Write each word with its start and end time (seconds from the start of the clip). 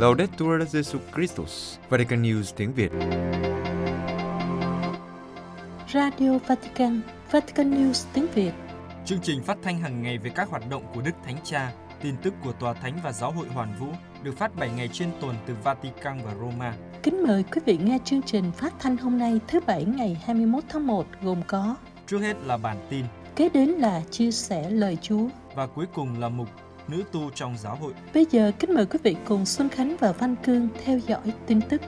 Laudetur 0.00 0.62
Jesus 0.72 1.00
Christus, 1.14 1.78
Vatican 1.88 2.22
News 2.22 2.52
tiếng 2.56 2.72
Việt. 2.72 2.90
Radio 5.92 6.38
Vatican, 6.46 7.00
Vatican 7.30 7.70
News 7.70 8.06
tiếng 8.12 8.26
Việt. 8.34 8.52
Chương 9.04 9.20
trình 9.22 9.42
phát 9.42 9.58
thanh 9.62 9.78
hàng 9.78 10.02
ngày 10.02 10.18
về 10.18 10.30
các 10.34 10.48
hoạt 10.48 10.70
động 10.70 10.82
của 10.94 11.00
Đức 11.00 11.10
Thánh 11.24 11.36
Cha, 11.44 11.72
tin 12.02 12.14
tức 12.22 12.34
của 12.44 12.52
Tòa 12.52 12.72
Thánh 12.72 12.98
và 13.04 13.12
Giáo 13.12 13.30
hội 13.30 13.48
Hoàn 13.48 13.74
Vũ 13.78 13.86
được 14.22 14.38
phát 14.38 14.56
7 14.56 14.70
ngày 14.76 14.88
trên 14.92 15.10
tuần 15.20 15.36
từ 15.46 15.54
Vatican 15.64 16.18
và 16.24 16.34
Roma. 16.34 16.74
Kính 17.02 17.22
mời 17.22 17.42
quý 17.42 17.60
vị 17.66 17.78
nghe 17.82 17.98
chương 18.04 18.22
trình 18.22 18.52
phát 18.52 18.74
thanh 18.78 18.96
hôm 18.96 19.18
nay 19.18 19.40
thứ 19.48 19.60
Bảy 19.66 19.84
ngày 19.84 20.22
21 20.24 20.64
tháng 20.68 20.86
1 20.86 21.06
gồm 21.22 21.42
có 21.46 21.76
Trước 22.06 22.18
hết 22.18 22.36
là 22.46 22.56
bản 22.56 22.76
tin 22.90 23.04
Kế 23.36 23.48
đến 23.48 23.68
là 23.68 24.02
chia 24.10 24.30
sẻ 24.30 24.70
lời 24.70 24.98
Chúa. 25.02 25.24
và 25.54 25.66
cuối 25.66 25.86
cùng 25.94 26.20
là 26.20 26.28
mục 26.28 26.48
Nữ 26.90 27.02
tu 27.12 27.30
trong 27.34 27.58
giáo 27.58 27.76
hội. 27.76 27.92
Bây 28.14 28.26
giờ 28.30 28.52
kính 28.58 28.74
mời 28.74 28.86
quý 28.86 28.98
vị 29.02 29.16
cùng 29.24 29.46
Xuân 29.46 29.68
Khánh 29.68 29.96
và 30.00 30.12
Văn 30.12 30.36
Cương 30.44 30.68
theo 30.84 30.98
dõi 30.98 31.32
tin 31.46 31.60
tức. 31.68 31.80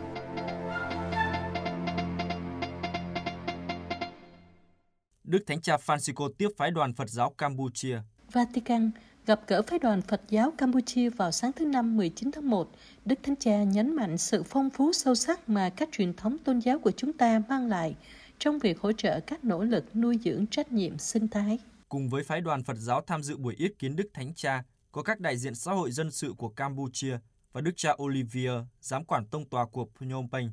Đức 5.25 5.38
Thánh 5.47 5.61
Cha 5.61 5.77
Francisco 5.77 6.33
tiếp 6.38 6.48
phái 6.56 6.70
đoàn 6.70 6.92
Phật 6.95 7.09
giáo 7.09 7.30
Campuchia. 7.38 7.98
Vatican 8.33 8.91
gặp 9.27 9.41
gỡ 9.47 9.62
phái 9.62 9.78
đoàn 9.78 10.02
Phật 10.02 10.23
giáo 10.28 10.52
Campuchia 10.59 11.11
vào 11.11 11.33
sáng 11.33 11.53
thứ 11.53 11.64
Năm 11.64 11.97
19 11.97 12.30
tháng 12.33 12.50
1. 12.50 12.70
Đức 13.05 13.19
Thánh 13.23 13.37
Cha 13.37 13.62
nhấn 13.62 13.97
mạnh 13.97 14.19
sự 14.19 14.42
phong 14.42 14.70
phú 14.70 14.92
sâu 14.92 15.14
sắc 15.14 15.48
mà 15.48 15.70
các 15.70 15.89
truyền 15.92 16.14
thống 16.14 16.39
tôn 16.39 16.59
giáo 16.59 16.78
của 16.78 16.92
chúng 16.97 17.12
ta 17.12 17.42
mang 17.48 17.69
lại 17.69 17.95
trong 18.39 18.59
việc 18.59 18.80
hỗ 18.80 18.92
trợ 18.92 19.20
các 19.20 19.45
nỗ 19.45 19.64
lực 19.64 19.97
nuôi 19.97 20.19
dưỡng 20.25 20.47
trách 20.47 20.73
nhiệm 20.73 20.98
sinh 20.98 21.28
thái. 21.28 21.59
Cùng 21.89 22.09
với 22.09 22.23
phái 22.25 22.41
đoàn 22.41 22.62
Phật 22.62 22.77
giáo 22.77 23.03
tham 23.06 23.23
dự 23.23 23.37
buổi 23.37 23.55
yết 23.59 23.78
kiến 23.78 23.97
Đức 23.97 24.11
Thánh 24.14 24.33
Cha, 24.34 24.62
có 24.92 25.02
các 25.02 25.20
đại 25.20 25.37
diện 25.37 25.55
xã 25.55 25.73
hội 25.73 25.91
dân 25.91 26.11
sự 26.11 26.34
của 26.39 26.48
Campuchia 26.48 27.19
và 27.53 27.61
Đức 27.61 27.72
cha 27.77 27.92
Olivier, 28.03 28.62
giám 28.80 29.05
quản 29.05 29.27
tông 29.27 29.48
tòa 29.48 29.66
của 29.66 29.89
Phnom 29.94 30.30
Penh. 30.30 30.50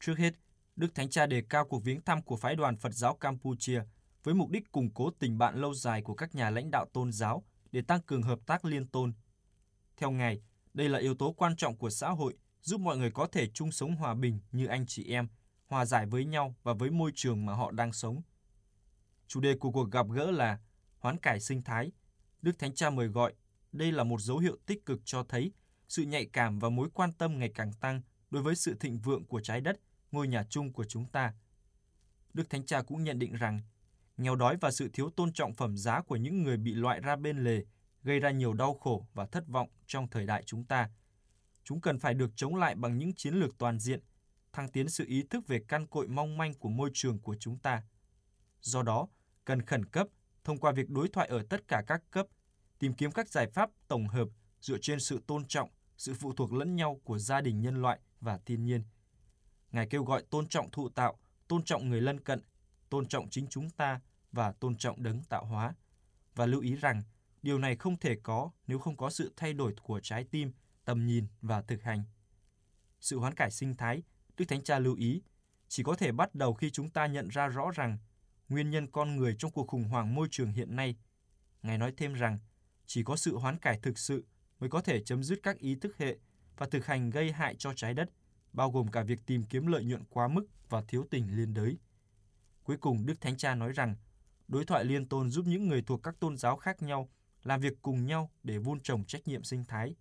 Trước 0.00 0.18
hết, 0.18 0.34
Đức 0.76 0.94
Thánh 0.94 1.10
Cha 1.10 1.26
đề 1.26 1.42
cao 1.48 1.64
cuộc 1.64 1.84
viếng 1.84 2.00
thăm 2.00 2.22
của 2.22 2.36
phái 2.36 2.56
đoàn 2.56 2.76
Phật 2.76 2.94
giáo 2.94 3.16
Campuchia 3.16 3.82
với 4.24 4.34
mục 4.34 4.50
đích 4.50 4.72
củng 4.72 4.90
cố 4.94 5.10
tình 5.10 5.38
bạn 5.38 5.56
lâu 5.56 5.74
dài 5.74 6.02
của 6.02 6.14
các 6.14 6.34
nhà 6.34 6.50
lãnh 6.50 6.70
đạo 6.70 6.86
tôn 6.92 7.12
giáo 7.12 7.44
để 7.72 7.82
tăng 7.82 8.02
cường 8.02 8.22
hợp 8.22 8.38
tác 8.46 8.64
liên 8.64 8.86
tôn. 8.86 9.12
Theo 9.96 10.10
Ngài, 10.10 10.42
đây 10.74 10.88
là 10.88 10.98
yếu 10.98 11.14
tố 11.14 11.32
quan 11.32 11.56
trọng 11.56 11.76
của 11.76 11.90
xã 11.90 12.10
hội 12.10 12.34
giúp 12.62 12.80
mọi 12.80 12.98
người 12.98 13.10
có 13.10 13.26
thể 13.32 13.48
chung 13.54 13.72
sống 13.72 13.96
hòa 13.96 14.14
bình 14.14 14.40
như 14.52 14.66
anh 14.66 14.86
chị 14.86 15.10
em, 15.10 15.28
hòa 15.66 15.84
giải 15.84 16.06
với 16.06 16.24
nhau 16.24 16.54
và 16.62 16.72
với 16.72 16.90
môi 16.90 17.12
trường 17.14 17.46
mà 17.46 17.54
họ 17.54 17.70
đang 17.70 17.92
sống. 17.92 18.22
Chủ 19.26 19.40
đề 19.40 19.54
của 19.54 19.70
cuộc 19.70 19.90
gặp 19.90 20.06
gỡ 20.10 20.30
là 20.30 20.58
hoán 20.98 21.18
cải 21.18 21.40
sinh 21.40 21.62
thái. 21.62 21.92
Đức 22.42 22.58
Thánh 22.58 22.74
Cha 22.74 22.90
mời 22.90 23.06
gọi, 23.06 23.32
đây 23.72 23.92
là 23.92 24.04
một 24.04 24.20
dấu 24.20 24.38
hiệu 24.38 24.56
tích 24.66 24.86
cực 24.86 25.00
cho 25.04 25.22
thấy 25.28 25.52
sự 25.88 26.02
nhạy 26.02 26.26
cảm 26.26 26.58
và 26.58 26.68
mối 26.68 26.88
quan 26.94 27.12
tâm 27.12 27.38
ngày 27.38 27.52
càng 27.54 27.72
tăng 27.72 28.02
đối 28.30 28.42
với 28.42 28.56
sự 28.56 28.74
thịnh 28.80 28.98
vượng 28.98 29.24
của 29.24 29.40
trái 29.40 29.60
đất, 29.60 29.80
ngôi 30.12 30.28
nhà 30.28 30.44
chung 30.50 30.72
của 30.72 30.84
chúng 30.84 31.06
ta. 31.06 31.34
Đức 32.34 32.50
Thánh 32.50 32.66
Cha 32.66 32.82
cũng 32.82 33.04
nhận 33.04 33.18
định 33.18 33.34
rằng, 33.34 33.60
nghèo 34.16 34.36
đói 34.36 34.56
và 34.60 34.70
sự 34.70 34.88
thiếu 34.92 35.10
tôn 35.10 35.32
trọng 35.32 35.54
phẩm 35.54 35.76
giá 35.76 36.00
của 36.00 36.16
những 36.16 36.42
người 36.42 36.56
bị 36.56 36.74
loại 36.74 37.00
ra 37.00 37.16
bên 37.16 37.44
lề 37.44 37.64
gây 38.02 38.20
ra 38.20 38.30
nhiều 38.30 38.52
đau 38.52 38.74
khổ 38.74 39.06
và 39.14 39.26
thất 39.26 39.48
vọng 39.48 39.68
trong 39.86 40.08
thời 40.08 40.26
đại 40.26 40.42
chúng 40.46 40.64
ta. 40.64 40.90
Chúng 41.64 41.80
cần 41.80 41.98
phải 41.98 42.14
được 42.14 42.30
chống 42.36 42.56
lại 42.56 42.74
bằng 42.74 42.98
những 42.98 43.14
chiến 43.14 43.34
lược 43.34 43.58
toàn 43.58 43.78
diện, 43.78 44.00
thăng 44.52 44.68
tiến 44.68 44.88
sự 44.88 45.04
ý 45.06 45.22
thức 45.30 45.46
về 45.46 45.60
căn 45.68 45.86
cội 45.86 46.08
mong 46.08 46.38
manh 46.38 46.54
của 46.54 46.68
môi 46.68 46.90
trường 46.94 47.18
của 47.18 47.36
chúng 47.40 47.58
ta. 47.58 47.82
Do 48.60 48.82
đó, 48.82 49.08
cần 49.44 49.62
khẩn 49.62 49.84
cấp 49.84 50.08
thông 50.44 50.58
qua 50.58 50.72
việc 50.72 50.90
đối 50.90 51.08
thoại 51.08 51.28
ở 51.28 51.42
tất 51.50 51.68
cả 51.68 51.82
các 51.86 52.02
cấp, 52.10 52.26
tìm 52.78 52.94
kiếm 52.94 53.12
các 53.12 53.28
giải 53.28 53.46
pháp 53.46 53.70
tổng 53.88 54.08
hợp 54.08 54.28
dựa 54.60 54.78
trên 54.78 55.00
sự 55.00 55.20
tôn 55.26 55.44
trọng, 55.44 55.70
sự 55.96 56.14
phụ 56.14 56.32
thuộc 56.32 56.52
lẫn 56.52 56.76
nhau 56.76 57.00
của 57.04 57.18
gia 57.18 57.40
đình 57.40 57.60
nhân 57.60 57.82
loại 57.82 57.98
và 58.20 58.38
thiên 58.46 58.64
nhiên. 58.64 58.84
Ngài 59.72 59.86
kêu 59.86 60.04
gọi 60.04 60.22
tôn 60.30 60.48
trọng 60.48 60.70
thụ 60.70 60.88
tạo, 60.88 61.18
tôn 61.48 61.64
trọng 61.64 61.88
người 61.88 62.00
lân 62.00 62.20
cận, 62.20 62.40
tôn 62.88 63.06
trọng 63.06 63.30
chính 63.30 63.46
chúng 63.46 63.70
ta 63.70 64.00
và 64.32 64.52
tôn 64.52 64.76
trọng 64.76 65.02
đấng 65.02 65.22
tạo 65.22 65.44
hóa. 65.44 65.74
Và 66.34 66.46
lưu 66.46 66.60
ý 66.60 66.74
rằng, 66.74 67.02
điều 67.42 67.58
này 67.58 67.76
không 67.76 67.96
thể 67.96 68.16
có 68.22 68.50
nếu 68.66 68.78
không 68.78 68.96
có 68.96 69.10
sự 69.10 69.32
thay 69.36 69.52
đổi 69.52 69.74
của 69.82 70.00
trái 70.00 70.24
tim, 70.24 70.52
tầm 70.84 71.06
nhìn 71.06 71.26
và 71.42 71.62
thực 71.62 71.82
hành. 71.82 72.02
Sự 73.00 73.18
hoán 73.18 73.34
cải 73.34 73.50
sinh 73.50 73.76
thái, 73.76 74.02
Đức 74.36 74.44
Thánh 74.48 74.64
Cha 74.64 74.78
lưu 74.78 74.94
ý, 74.94 75.22
chỉ 75.68 75.82
có 75.82 75.94
thể 75.94 76.12
bắt 76.12 76.34
đầu 76.34 76.54
khi 76.54 76.70
chúng 76.70 76.90
ta 76.90 77.06
nhận 77.06 77.28
ra 77.28 77.48
rõ 77.48 77.70
rằng 77.74 77.98
nguyên 78.48 78.70
nhân 78.70 78.90
con 78.90 79.16
người 79.16 79.36
trong 79.38 79.50
cuộc 79.50 79.68
khủng 79.68 79.84
hoảng 79.84 80.14
môi 80.14 80.28
trường 80.30 80.52
hiện 80.52 80.76
nay. 80.76 80.96
Ngài 81.62 81.78
nói 81.78 81.92
thêm 81.96 82.14
rằng, 82.14 82.38
chỉ 82.88 83.02
có 83.02 83.16
sự 83.16 83.36
hoán 83.36 83.58
cải 83.58 83.78
thực 83.82 83.98
sự 83.98 84.24
mới 84.60 84.70
có 84.70 84.80
thể 84.80 85.02
chấm 85.02 85.22
dứt 85.22 85.40
các 85.42 85.58
ý 85.58 85.74
thức 85.74 85.96
hệ 85.98 86.16
và 86.56 86.66
thực 86.66 86.86
hành 86.86 87.10
gây 87.10 87.32
hại 87.32 87.54
cho 87.58 87.72
trái 87.76 87.94
đất, 87.94 88.10
bao 88.52 88.70
gồm 88.70 88.88
cả 88.88 89.02
việc 89.02 89.26
tìm 89.26 89.42
kiếm 89.42 89.66
lợi 89.66 89.84
nhuận 89.84 90.04
quá 90.10 90.28
mức 90.28 90.46
và 90.68 90.82
thiếu 90.88 91.06
tình 91.10 91.36
liên 91.36 91.54
đới. 91.54 91.78
Cuối 92.64 92.76
cùng, 92.76 93.06
Đức 93.06 93.20
Thánh 93.20 93.36
Cha 93.36 93.54
nói 93.54 93.72
rằng, 93.72 93.96
đối 94.48 94.64
thoại 94.64 94.84
liên 94.84 95.08
tôn 95.08 95.30
giúp 95.30 95.46
những 95.46 95.68
người 95.68 95.82
thuộc 95.82 96.02
các 96.02 96.20
tôn 96.20 96.36
giáo 96.36 96.56
khác 96.56 96.82
nhau 96.82 97.08
làm 97.42 97.60
việc 97.60 97.72
cùng 97.82 98.06
nhau 98.06 98.30
để 98.42 98.58
vun 98.58 98.80
trồng 98.80 99.04
trách 99.04 99.28
nhiệm 99.28 99.44
sinh 99.44 99.64
thái. 99.64 99.94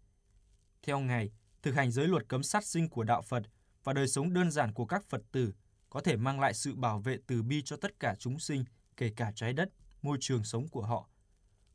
Theo 0.84 1.00
Ngài, 1.00 1.31
thực 1.62 1.75
hành 1.75 1.92
giới 1.92 2.08
luật 2.08 2.28
cấm 2.28 2.44
sát 2.44 2.66
sinh 2.66 2.90
của 2.90 3.04
Đạo 3.04 3.22
Phật 3.22 3.44
và 3.84 3.94
đời 3.94 4.08
sống 4.08 4.34
đơn 4.34 4.52
giản 4.52 4.74
của 4.74 4.86
các 4.86 5.06
Phật 5.09 5.22
tử 5.31 5.54
có 5.90 6.02
thể 6.02 6.16
mang 6.16 6.40
lại 6.40 6.54
sự 6.54 6.75
bảo 6.75 7.00
vệ 7.00 7.18
từ 7.28 7.44
bi 7.44 7.62
cho 7.66 7.78
tất 7.78 8.00
cả 8.00 8.16
chúng 8.19 8.40
sinh, 8.40 8.66
kể 8.98 9.12
cả 9.16 9.31
trái 9.36 9.54
đất, 9.54 9.69
môi 10.02 10.18
trường 10.22 10.44
sống 10.44 10.68
của 10.68 10.84
họ. 10.84 11.09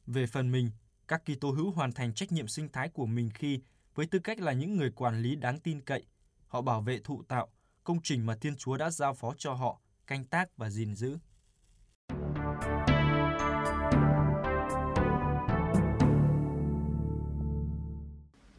Về 0.07 0.27
phần 0.27 0.53
mình, 0.53 0.71
các 1.13 1.23
Kitô 1.25 1.51
hữu 1.51 1.71
hoàn 1.71 1.93
thành 1.93 2.15
trách 2.15 2.33
nhiệm 2.33 2.49
sinh 2.49 2.69
thái 2.73 2.89
của 2.89 3.07
mình 3.07 3.31
khi, 3.35 3.61
với 3.95 4.07
tư 4.07 4.19
cách 4.19 4.41
là 4.41 4.53
những 4.53 4.77
người 4.77 4.91
quản 4.91 5.23
lý 5.23 5.37
đáng 5.37 5.61
tin 5.61 5.81
cậy, 5.81 6.03
họ 6.49 6.61
bảo 6.61 6.81
vệ 6.81 6.99
thụ 7.05 7.23
tạo, 7.29 7.49
công 7.85 7.99
trình 8.03 8.27
mà 8.27 8.37
Thiên 8.41 8.57
Chúa 8.57 8.77
đã 8.77 8.91
giao 8.91 9.15
phó 9.15 9.35
cho 9.39 9.53
họ, 9.53 9.81
canh 10.07 10.25
tác 10.25 10.57
và 10.57 10.71
gìn 10.71 10.95
giữ. 10.95 11.19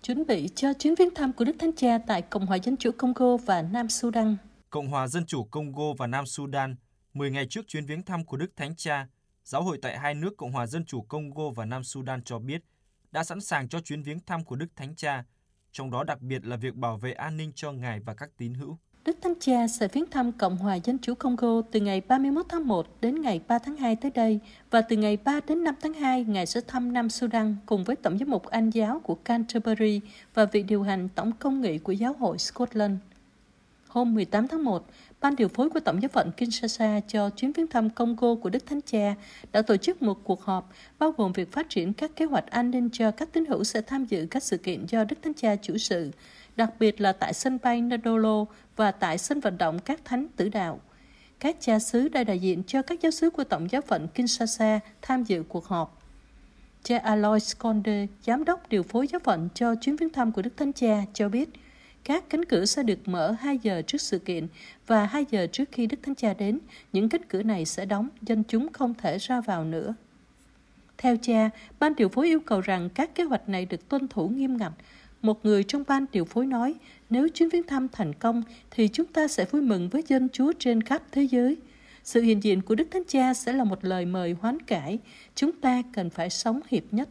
Chuẩn 0.01 0.25
bị 0.27 0.49
cho 0.55 0.73
chuyến 0.79 0.95
viếng 0.95 1.13
thăm 1.15 1.33
của 1.33 1.45
Đức 1.45 1.55
Thánh 1.59 1.75
Cha 1.75 1.97
tại 2.07 2.21
Cộng 2.21 2.45
hòa 2.45 2.57
Dân 2.57 2.77
chủ 2.77 2.91
Congo 2.97 3.37
và 3.37 3.61
Nam 3.61 3.89
Sudan. 3.89 4.37
Cộng 4.69 4.87
hòa 4.87 5.07
Dân 5.07 5.25
chủ 5.25 5.43
Congo 5.43 5.93
và 5.97 6.07
Nam 6.07 6.25
Sudan, 6.25 6.75
10 7.13 7.31
ngày 7.31 7.47
trước 7.49 7.67
chuyến 7.67 7.85
viếng 7.85 8.03
thăm 8.03 8.25
của 8.25 8.37
Đức 8.37 8.55
Thánh 8.55 8.75
Cha, 8.75 9.07
Giáo 9.45 9.63
hội 9.63 9.77
tại 9.81 9.97
hai 9.97 10.15
nước 10.15 10.37
Cộng 10.37 10.51
hòa 10.51 10.67
Dân 10.67 10.85
chủ 10.85 11.01
Congo 11.01 11.49
và 11.55 11.65
Nam 11.65 11.83
Sudan 11.83 12.23
cho 12.23 12.39
biết 12.39 12.63
đã 13.11 13.23
sẵn 13.23 13.41
sàng 13.41 13.69
cho 13.69 13.79
chuyến 13.79 14.03
viếng 14.03 14.19
thăm 14.19 14.43
của 14.43 14.55
Đức 14.55 14.65
Thánh 14.75 14.95
Cha, 14.95 15.23
trong 15.71 15.91
đó 15.91 16.03
đặc 16.03 16.21
biệt 16.21 16.45
là 16.45 16.55
việc 16.55 16.75
bảo 16.75 16.97
vệ 16.97 17.11
an 17.11 17.37
ninh 17.37 17.51
cho 17.55 17.71
Ngài 17.71 17.99
và 17.99 18.13
các 18.13 18.29
tín 18.37 18.53
hữu. 18.53 18.77
Đức 19.05 19.17
Thánh 19.21 19.33
Cha 19.39 19.67
sẽ 19.67 19.87
viếng 19.87 20.09
thăm 20.11 20.31
Cộng 20.31 20.57
hòa 20.57 20.75
Dân 20.75 20.99
chủ 20.99 21.15
Congo 21.15 21.61
từ 21.71 21.79
ngày 21.79 22.01
31 22.01 22.45
tháng 22.49 22.67
1 22.67 22.87
đến 23.01 23.21
ngày 23.21 23.41
3 23.47 23.59
tháng 23.59 23.77
2 23.77 23.95
tới 23.95 24.11
đây 24.11 24.39
và 24.71 24.81
từ 24.81 24.95
ngày 24.95 25.17
3 25.17 25.39
đến 25.47 25.63
5 25.63 25.75
tháng 25.81 25.93
2 25.93 26.23
Ngài 26.23 26.45
sẽ 26.45 26.61
thăm 26.67 26.93
Nam 26.93 27.09
Sudan 27.09 27.55
cùng 27.65 27.83
với 27.83 27.95
Tổng 27.95 28.17
giám 28.17 28.29
mục 28.29 28.45
Anh 28.45 28.69
giáo 28.69 28.99
của 29.03 29.15
Canterbury 29.15 30.01
và 30.33 30.45
vị 30.45 30.63
điều 30.63 30.83
hành 30.83 31.09
Tổng 31.09 31.31
công 31.39 31.61
nghị 31.61 31.77
của 31.77 31.91
Giáo 31.91 32.13
hội 32.13 32.37
Scotland. 32.37 32.97
Hôm 33.87 34.13
18 34.13 34.47
tháng 34.47 34.63
1, 34.63 34.85
Ban 35.23 35.35
điều 35.35 35.47
phối 35.47 35.69
của 35.69 35.79
Tổng 35.79 36.01
giáo 36.01 36.09
phận 36.09 36.31
Kinshasa 36.31 36.99
cho 37.07 37.29
chuyến 37.29 37.51
viếng 37.51 37.67
thăm 37.67 37.89
Congo 37.89 38.35
của 38.35 38.49
Đức 38.49 38.65
Thánh 38.65 38.81
Cha 38.81 39.15
đã 39.51 39.61
tổ 39.61 39.77
chức 39.77 40.01
một 40.01 40.23
cuộc 40.23 40.43
họp 40.43 40.73
bao 40.99 41.11
gồm 41.11 41.33
việc 41.33 41.51
phát 41.51 41.69
triển 41.69 41.93
các 41.93 42.15
kế 42.15 42.25
hoạch 42.25 42.47
an 42.47 42.71
ninh 42.71 42.89
cho 42.93 43.11
các 43.11 43.29
tín 43.33 43.45
hữu 43.45 43.63
sẽ 43.63 43.81
tham 43.81 44.05
dự 44.05 44.27
các 44.31 44.43
sự 44.43 44.57
kiện 44.57 44.85
do 44.85 45.03
Đức 45.03 45.15
Thánh 45.21 45.33
Cha 45.33 45.55
chủ 45.55 45.77
sự, 45.77 46.11
đặc 46.55 46.69
biệt 46.79 47.01
là 47.01 47.11
tại 47.11 47.33
sân 47.33 47.57
bay 47.63 47.81
Ndolo 47.81 48.45
và 48.75 48.91
tại 48.91 49.17
sân 49.17 49.39
vận 49.39 49.57
động 49.57 49.79
các 49.79 50.05
thánh 50.05 50.27
tử 50.35 50.49
đạo. 50.49 50.79
Các 51.39 51.57
cha 51.59 51.79
xứ 51.79 52.09
đã 52.09 52.23
đại 52.23 52.39
diện 52.39 52.63
cho 52.63 52.81
các 52.81 53.01
giáo 53.01 53.11
xứ 53.11 53.29
của 53.29 53.43
Tổng 53.43 53.71
giáo 53.71 53.81
phận 53.81 54.07
Kinshasa 54.07 54.79
tham 55.01 55.23
dự 55.23 55.43
cuộc 55.49 55.65
họp. 55.65 56.01
Cha 56.83 56.97
Alois 56.97 57.57
Conde, 57.57 58.07
giám 58.25 58.45
đốc 58.45 58.69
điều 58.69 58.83
phối 58.83 59.07
giáo 59.07 59.19
phận 59.19 59.49
cho 59.53 59.75
chuyến 59.75 59.95
viếng 59.95 60.09
thăm 60.09 60.31
của 60.31 60.41
Đức 60.41 60.57
Thánh 60.57 60.73
Cha, 60.73 61.03
cho 61.13 61.29
biết 61.29 61.49
các 62.03 62.29
cánh 62.29 62.45
cửa 62.45 62.65
sẽ 62.65 62.83
được 62.83 63.07
mở 63.07 63.31
2 63.31 63.57
giờ 63.57 63.81
trước 63.81 64.01
sự 64.01 64.19
kiện 64.19 64.47
và 64.87 65.05
2 65.05 65.25
giờ 65.31 65.47
trước 65.47 65.69
khi 65.71 65.87
Đức 65.87 65.97
Thánh 66.03 66.15
Cha 66.15 66.33
đến, 66.33 66.59
những 66.93 67.09
cánh 67.09 67.23
cửa 67.29 67.43
này 67.43 67.65
sẽ 67.65 67.85
đóng, 67.85 68.09
dân 68.21 68.43
chúng 68.47 68.73
không 68.73 68.93
thể 68.93 69.17
ra 69.17 69.41
vào 69.41 69.65
nữa. 69.65 69.93
Theo 70.97 71.17
cha, 71.21 71.49
ban 71.79 71.95
điều 71.95 72.09
phối 72.09 72.27
yêu 72.27 72.39
cầu 72.39 72.61
rằng 72.61 72.89
các 72.89 73.15
kế 73.15 73.23
hoạch 73.23 73.49
này 73.49 73.65
được 73.65 73.89
tuân 73.89 74.07
thủ 74.07 74.29
nghiêm 74.29 74.57
ngặt. 74.57 74.71
Một 75.21 75.45
người 75.45 75.63
trong 75.63 75.83
ban 75.87 76.05
điều 76.11 76.25
phối 76.25 76.45
nói, 76.45 76.75
nếu 77.09 77.29
chuyến 77.29 77.49
viếng 77.49 77.63
thăm 77.63 77.87
thành 77.89 78.13
công 78.13 78.43
thì 78.71 78.87
chúng 78.87 79.07
ta 79.07 79.27
sẽ 79.27 79.45
vui 79.45 79.61
mừng 79.61 79.89
với 79.89 80.03
dân 80.07 80.29
Chúa 80.29 80.53
trên 80.59 80.81
khắp 80.81 81.01
thế 81.11 81.23
giới. 81.23 81.57
Sự 82.03 82.21
hiện 82.21 82.43
diện 82.43 82.61
của 82.61 82.75
Đức 82.75 82.87
Thánh 82.91 83.03
Cha 83.07 83.33
sẽ 83.33 83.53
là 83.53 83.63
một 83.63 83.85
lời 83.85 84.05
mời 84.05 84.35
hoán 84.41 84.59
cải. 84.59 84.99
Chúng 85.35 85.51
ta 85.51 85.83
cần 85.93 86.09
phải 86.09 86.29
sống 86.29 86.59
hiệp 86.67 86.83
nhất. 86.91 87.09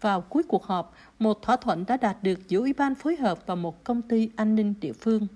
Vào 0.00 0.20
cuối 0.20 0.42
cuộc 0.42 0.64
họp, 0.64 0.94
một 1.18 1.42
thỏa 1.42 1.56
thuận 1.56 1.84
đã 1.86 1.96
đạt 1.96 2.22
được 2.22 2.48
giữa 2.48 2.58
Ủy 2.58 2.72
ban 2.72 2.94
phối 2.94 3.16
hợp 3.16 3.46
và 3.46 3.54
một 3.54 3.84
công 3.84 4.02
ty 4.02 4.28
an 4.36 4.54
ninh 4.54 4.74
địa 4.80 4.92
phương. 4.92 5.26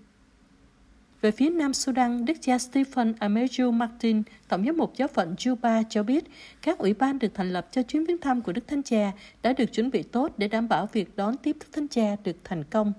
Về 1.20 1.30
phía 1.30 1.50
Nam 1.50 1.74
Sudan, 1.74 2.24
Đức 2.24 2.34
cha 2.40 2.58
Stephen 2.58 3.12
Ameju 3.20 3.72
Martin, 3.72 4.22
Tổng 4.48 4.64
giám 4.66 4.76
mục 4.76 4.92
giáo 4.96 5.08
phận 5.08 5.34
Juba 5.38 5.84
cho 5.90 6.02
biết 6.02 6.24
các 6.62 6.78
ủy 6.78 6.94
ban 6.94 7.18
được 7.18 7.34
thành 7.34 7.52
lập 7.52 7.68
cho 7.70 7.82
chuyến 7.82 8.04
viếng 8.04 8.18
thăm 8.18 8.42
của 8.42 8.52
Đức 8.52 8.68
Thánh 8.68 8.82
Cha 8.82 9.12
đã 9.42 9.52
được 9.52 9.72
chuẩn 9.72 9.90
bị 9.90 10.02
tốt 10.02 10.32
để 10.36 10.48
đảm 10.48 10.68
bảo 10.68 10.88
việc 10.92 11.16
đón 11.16 11.36
tiếp 11.36 11.56
Đức 11.60 11.66
Thánh 11.72 11.88
Cha 11.88 12.16
được 12.24 12.36
thành 12.44 12.64
công. 12.64 12.92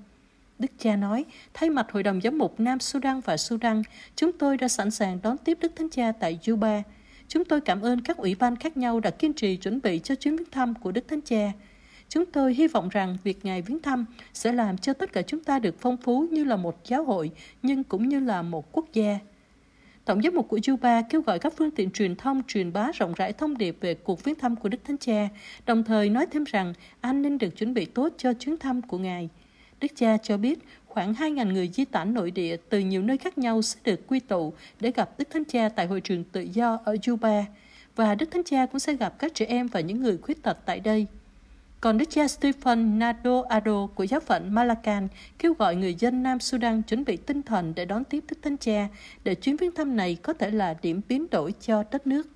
Đức 0.59 0.71
cha 0.79 0.95
nói, 0.95 1.25
thay 1.53 1.69
mặt 1.69 1.91
Hội 1.91 2.03
đồng 2.03 2.21
Giám 2.21 2.37
mục 2.37 2.59
Nam 2.59 2.79
Sudan 2.79 3.21
và 3.21 3.37
Sudan, 3.37 3.81
chúng 4.15 4.31
tôi 4.31 4.57
đã 4.57 4.67
sẵn 4.67 4.91
sàng 4.91 5.19
đón 5.23 5.37
tiếp 5.37 5.57
Đức 5.61 5.71
Thánh 5.75 5.89
Cha 5.89 6.11
tại 6.11 6.39
Juba. 6.43 6.81
Chúng 7.27 7.45
tôi 7.45 7.61
cảm 7.61 7.81
ơn 7.81 8.01
các 8.01 8.17
ủy 8.17 8.35
ban 8.35 8.55
khác 8.55 8.77
nhau 8.77 8.99
đã 8.99 9.09
kiên 9.09 9.33
trì 9.33 9.57
chuẩn 9.57 9.81
bị 9.81 9.99
cho 9.99 10.15
chuyến 10.15 10.35
viếng 10.35 10.49
thăm 10.51 10.73
của 10.73 10.91
Đức 10.91 11.07
Thánh 11.07 11.21
Cha. 11.21 11.51
Chúng 12.09 12.25
tôi 12.25 12.53
hy 12.53 12.67
vọng 12.67 12.89
rằng 12.89 13.17
việc 13.23 13.45
Ngài 13.45 13.61
viếng 13.61 13.79
thăm 13.79 14.05
sẽ 14.33 14.51
làm 14.51 14.77
cho 14.77 14.93
tất 14.93 15.13
cả 15.13 15.21
chúng 15.21 15.43
ta 15.43 15.59
được 15.59 15.75
phong 15.79 15.97
phú 15.97 16.27
như 16.31 16.43
là 16.43 16.55
một 16.55 16.85
giáo 16.85 17.03
hội, 17.03 17.31
nhưng 17.61 17.83
cũng 17.83 18.09
như 18.09 18.19
là 18.19 18.41
một 18.41 18.71
quốc 18.71 18.85
gia. 18.93 19.19
Tổng 20.05 20.21
giám 20.21 20.35
mục 20.35 20.49
của 20.49 20.57
Juba 20.57 21.03
kêu 21.09 21.21
gọi 21.21 21.39
các 21.39 21.53
phương 21.57 21.71
tiện 21.71 21.91
truyền 21.91 22.15
thông 22.15 22.43
truyền 22.47 22.73
bá 22.73 22.91
rộng 22.93 23.13
rãi 23.15 23.33
thông 23.33 23.57
điệp 23.57 23.77
về 23.81 23.93
cuộc 23.93 24.23
viếng 24.23 24.35
thăm 24.35 24.55
của 24.55 24.69
Đức 24.69 24.77
Thánh 24.83 24.97
Cha, 24.97 25.29
đồng 25.65 25.83
thời 25.83 26.09
nói 26.09 26.25
thêm 26.31 26.43
rằng 26.43 26.73
an 27.01 27.21
ninh 27.21 27.37
được 27.37 27.57
chuẩn 27.57 27.73
bị 27.73 27.85
tốt 27.85 28.13
cho 28.17 28.33
chuyến 28.33 28.57
thăm 28.57 28.81
của 28.81 28.97
Ngài. 28.97 29.29
Đức 29.81 29.87
cha 29.95 30.17
cho 30.17 30.37
biết 30.37 30.59
khoảng 30.95 31.13
2.000 31.13 31.53
người 31.53 31.69
di 31.73 31.85
tản 31.85 32.13
nội 32.13 32.31
địa 32.31 32.57
từ 32.69 32.79
nhiều 32.79 33.01
nơi 33.01 33.17
khác 33.17 33.37
nhau 33.37 33.61
sẽ 33.61 33.79
được 33.83 34.07
quy 34.07 34.19
tụ 34.19 34.53
để 34.79 34.91
gặp 34.91 35.09
Đức 35.17 35.27
Thánh 35.29 35.45
Cha 35.45 35.69
tại 35.69 35.87
hội 35.87 36.01
trường 36.01 36.23
tự 36.23 36.41
do 36.41 36.79
ở 36.85 36.93
Juba, 36.93 37.43
và 37.95 38.15
Đức 38.15 38.31
Thánh 38.31 38.43
Cha 38.43 38.65
cũng 38.65 38.79
sẽ 38.79 38.93
gặp 38.93 39.19
các 39.19 39.35
trẻ 39.35 39.45
em 39.45 39.67
và 39.67 39.79
những 39.79 40.01
người 40.01 40.17
khuyết 40.17 40.43
tật 40.43 40.57
tại 40.65 40.79
đây. 40.79 41.07
Còn 41.81 41.97
Đức 41.97 42.05
cha 42.09 42.27
Stephen 42.27 42.99
Nado 42.99 43.43
Ado 43.49 43.87
của 43.95 44.03
giáo 44.03 44.19
phận 44.19 44.53
Malacan 44.53 45.07
kêu 45.39 45.53
gọi 45.53 45.75
người 45.75 45.95
dân 45.99 46.23
Nam 46.23 46.39
Sudan 46.39 46.81
chuẩn 46.81 47.05
bị 47.05 47.17
tinh 47.17 47.41
thần 47.41 47.73
để 47.75 47.85
đón 47.85 48.03
tiếp 48.03 48.23
Đức 48.29 48.37
Thánh 48.41 48.57
Cha, 48.57 48.87
để 49.23 49.35
chuyến 49.35 49.57
viếng 49.57 49.75
thăm 49.75 49.95
này 49.95 50.17
có 50.21 50.33
thể 50.33 50.51
là 50.51 50.75
điểm 50.81 51.01
biến 51.09 51.27
đổi 51.31 51.53
cho 51.61 51.83
đất 51.91 52.07
nước. 52.07 52.27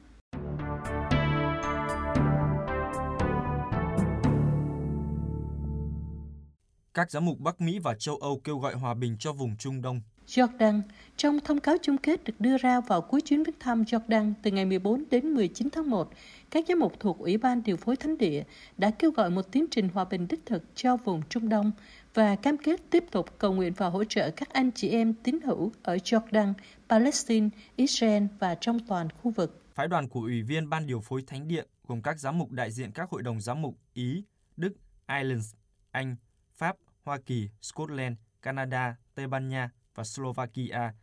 Các 6.99 7.11
giám 7.11 7.25
mục 7.25 7.39
Bắc 7.39 7.61
Mỹ 7.61 7.79
và 7.79 7.93
châu 7.99 8.15
Âu 8.15 8.41
kêu 8.43 8.57
gọi 8.57 8.73
hòa 8.73 8.93
bình 8.93 9.15
cho 9.19 9.33
vùng 9.33 9.55
Trung 9.57 9.81
Đông. 9.81 10.01
Jordan, 10.27 10.81
trong 11.17 11.39
thông 11.39 11.59
cáo 11.59 11.75
chung 11.81 11.97
kết 11.97 12.23
được 12.23 12.33
đưa 12.39 12.57
ra 12.57 12.81
vào 12.81 13.01
cuối 13.01 13.21
chuyến 13.21 13.43
viếng 13.43 13.59
thăm 13.59 13.83
Jordan 13.83 14.33
từ 14.41 14.51
ngày 14.51 14.65
14 14.65 15.03
đến 15.11 15.33
19 15.33 15.69
tháng 15.69 15.89
1, 15.89 16.09
các 16.51 16.65
giám 16.67 16.79
mục 16.79 16.93
thuộc 16.99 17.19
Ủy 17.19 17.37
ban 17.37 17.63
điều 17.63 17.77
phối 17.77 17.95
thánh 17.95 18.17
địa 18.17 18.43
đã 18.77 18.91
kêu 18.91 19.11
gọi 19.11 19.29
một 19.29 19.41
tiến 19.51 19.65
trình 19.71 19.89
hòa 19.93 20.05
bình 20.05 20.27
đích 20.29 20.45
thực 20.45 20.63
cho 20.75 20.97
vùng 20.97 21.21
Trung 21.29 21.49
Đông 21.49 21.71
và 22.13 22.35
cam 22.35 22.57
kết 22.57 22.81
tiếp 22.89 23.03
tục 23.11 23.37
cầu 23.37 23.53
nguyện 23.53 23.73
và 23.77 23.89
hỗ 23.89 24.03
trợ 24.03 24.31
các 24.31 24.49
anh 24.53 24.71
chị 24.71 24.89
em 24.89 25.13
tín 25.13 25.39
hữu 25.45 25.71
ở 25.83 25.95
Jordan, 25.95 26.53
Palestine, 26.89 27.49
Israel 27.75 28.23
và 28.39 28.55
trong 28.55 28.79
toàn 28.87 29.07
khu 29.09 29.31
vực. 29.31 29.63
Phái 29.75 29.87
đoàn 29.87 30.09
của 30.09 30.21
Ủy 30.21 30.41
viên 30.41 30.69
Ban 30.69 30.87
điều 30.87 31.01
phối 31.01 31.23
thánh 31.27 31.47
địa 31.47 31.63
gồm 31.87 32.01
các 32.01 32.19
giám 32.19 32.37
mục 32.37 32.51
đại 32.51 32.71
diện 32.71 32.91
các 32.91 33.09
hội 33.09 33.21
đồng 33.21 33.41
giám 33.41 33.61
mục 33.61 33.75
Ý, 33.93 34.23
Đức, 34.57 34.73
Ireland, 35.07 35.53
Anh, 35.91 36.15
Pháp, 36.59 36.75
Hoa 37.09 37.19
Kỳ, 37.25 37.49
Scotland, 37.61 38.17
Canada, 38.41 38.95
Tây 39.15 39.27
Ban 39.27 39.49
Nha 39.49 39.69
và 39.95 40.03
Slovakia 40.03 40.93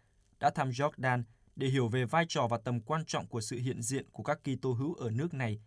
đã 0.41 0.51
thăm 0.51 0.71
Jordan 0.71 1.23
để 1.57 1.69
hiểu 1.69 1.89
về 1.89 2.05
vai 2.05 2.25
trò 2.29 2.47
và 2.51 2.59
tầm 2.65 2.81
quan 2.81 3.05
trọng 3.05 3.29
của 3.29 3.41
sự 3.41 3.59
hiện 3.59 3.83
diện 3.83 4.11
của 4.11 4.23
các 4.23 4.39
Kitô 4.45 4.73
hữu 4.73 4.95
ở 4.95 5.11
nước 5.11 5.35
này 5.35 5.61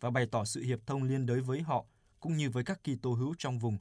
và 0.00 0.10
bày 0.10 0.26
tỏ 0.32 0.44
sự 0.44 0.62
hiệp 0.62 0.78
thông 0.86 1.02
liên 1.02 1.26
đới 1.26 1.40
với 1.40 1.62
họ 1.62 1.84
cũng 2.20 2.36
như 2.36 2.50
với 2.50 2.64
các 2.64 2.80
Kitô 2.82 3.14
hữu 3.14 3.34
trong 3.38 3.58
vùng. 3.58 3.78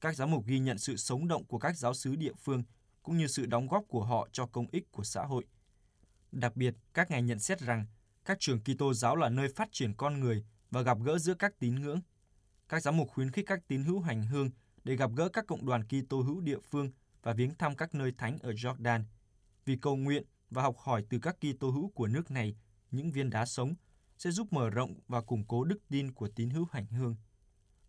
Các 0.00 0.16
giám 0.16 0.30
mục 0.30 0.46
ghi 0.46 0.58
nhận 0.58 0.78
sự 0.78 0.96
sống 0.96 1.28
động 1.28 1.44
của 1.44 1.58
các 1.58 1.76
giáo 1.76 1.94
sứ 1.94 2.16
địa 2.16 2.34
phương 2.38 2.62
cũng 3.02 3.16
như 3.16 3.26
sự 3.26 3.46
đóng 3.46 3.68
góp 3.68 3.84
của 3.88 4.04
họ 4.04 4.28
cho 4.32 4.46
công 4.46 4.66
ích 4.72 4.92
của 4.92 5.04
xã 5.04 5.24
hội. 5.24 5.44
Đặc 6.32 6.56
biệt, 6.56 6.74
các 6.94 7.10
ngài 7.10 7.22
nhận 7.22 7.38
xét 7.38 7.60
rằng 7.60 7.86
các 8.24 8.36
trường 8.40 8.60
Kitô 8.60 8.94
giáo 8.94 9.16
là 9.16 9.28
nơi 9.28 9.48
phát 9.56 9.68
triển 9.72 9.94
con 9.94 10.20
người 10.20 10.44
và 10.70 10.82
gặp 10.82 10.98
gỡ 11.04 11.18
giữa 11.18 11.34
các 11.34 11.58
tín 11.58 11.74
ngưỡng. 11.74 12.00
Các 12.68 12.82
giám 12.82 12.96
mục 12.96 13.10
khuyến 13.10 13.30
khích 13.30 13.46
các 13.46 13.60
tín 13.68 13.84
hữu 13.84 14.00
hành 14.00 14.22
hương 14.22 14.50
để 14.84 14.96
gặp 14.96 15.10
gỡ 15.16 15.28
các 15.28 15.46
cộng 15.46 15.66
đoàn 15.66 15.82
Kitô 15.88 16.22
hữu 16.22 16.40
địa 16.40 16.58
phương 16.70 16.90
và 17.22 17.32
viếng 17.32 17.54
thăm 17.54 17.76
các 17.76 17.94
nơi 17.94 18.12
thánh 18.18 18.38
ở 18.38 18.52
Jordan, 18.52 19.02
vì 19.64 19.76
cầu 19.76 19.96
nguyện 19.96 20.24
và 20.50 20.62
học 20.62 20.76
hỏi 20.78 21.04
từ 21.10 21.18
các 21.18 21.36
Kitô 21.40 21.70
hữu 21.70 21.90
của 21.94 22.06
nước 22.06 22.30
này 22.30 22.56
những 22.90 23.10
viên 23.10 23.30
đá 23.30 23.46
sống 23.46 23.74
sẽ 24.18 24.30
giúp 24.30 24.52
mở 24.52 24.70
rộng 24.70 24.94
và 25.08 25.20
củng 25.20 25.44
cố 25.48 25.64
đức 25.64 25.78
tin 25.88 26.12
của 26.12 26.28
tín 26.28 26.50
hữu 26.50 26.66
hành 26.72 26.86
hương. 26.86 27.16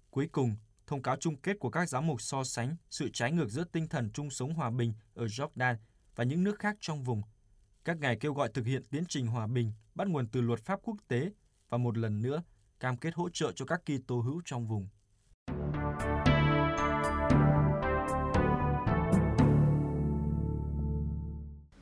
Cuối 0.09 0.27
cùng, 0.31 0.55
thông 0.87 1.01
cáo 1.01 1.15
chung 1.15 1.41
kết 1.41 1.59
của 1.59 1.69
các 1.69 1.89
giám 1.89 2.07
mục 2.07 2.21
so 2.21 2.43
sánh 2.43 2.75
sự 2.89 3.09
trái 3.13 3.31
ngược 3.31 3.49
giữa 3.49 3.63
tinh 3.63 3.87
thần 3.87 4.11
chung 4.13 4.29
sống 4.29 4.53
hòa 4.53 4.69
bình 4.71 4.93
ở 5.13 5.25
Jordan 5.25 5.75
và 6.15 6.23
những 6.23 6.43
nước 6.43 6.59
khác 6.59 6.77
trong 6.79 7.03
vùng. 7.03 7.21
Các 7.85 7.97
ngài 7.97 8.17
kêu 8.19 8.33
gọi 8.33 8.49
thực 8.53 8.65
hiện 8.65 8.83
tiến 8.89 9.03
trình 9.09 9.27
hòa 9.27 9.47
bình 9.47 9.73
bắt 9.95 10.07
nguồn 10.07 10.27
từ 10.27 10.41
luật 10.41 10.59
pháp 10.65 10.79
quốc 10.83 10.97
tế 11.07 11.31
và 11.69 11.77
một 11.77 11.97
lần 11.97 12.21
nữa 12.21 12.43
cam 12.79 12.97
kết 12.97 13.13
hỗ 13.13 13.29
trợ 13.29 13.51
cho 13.51 13.65
các 13.65 13.81
Kitô 13.85 14.21
hữu 14.21 14.41
trong 14.45 14.67
vùng. 14.67 14.87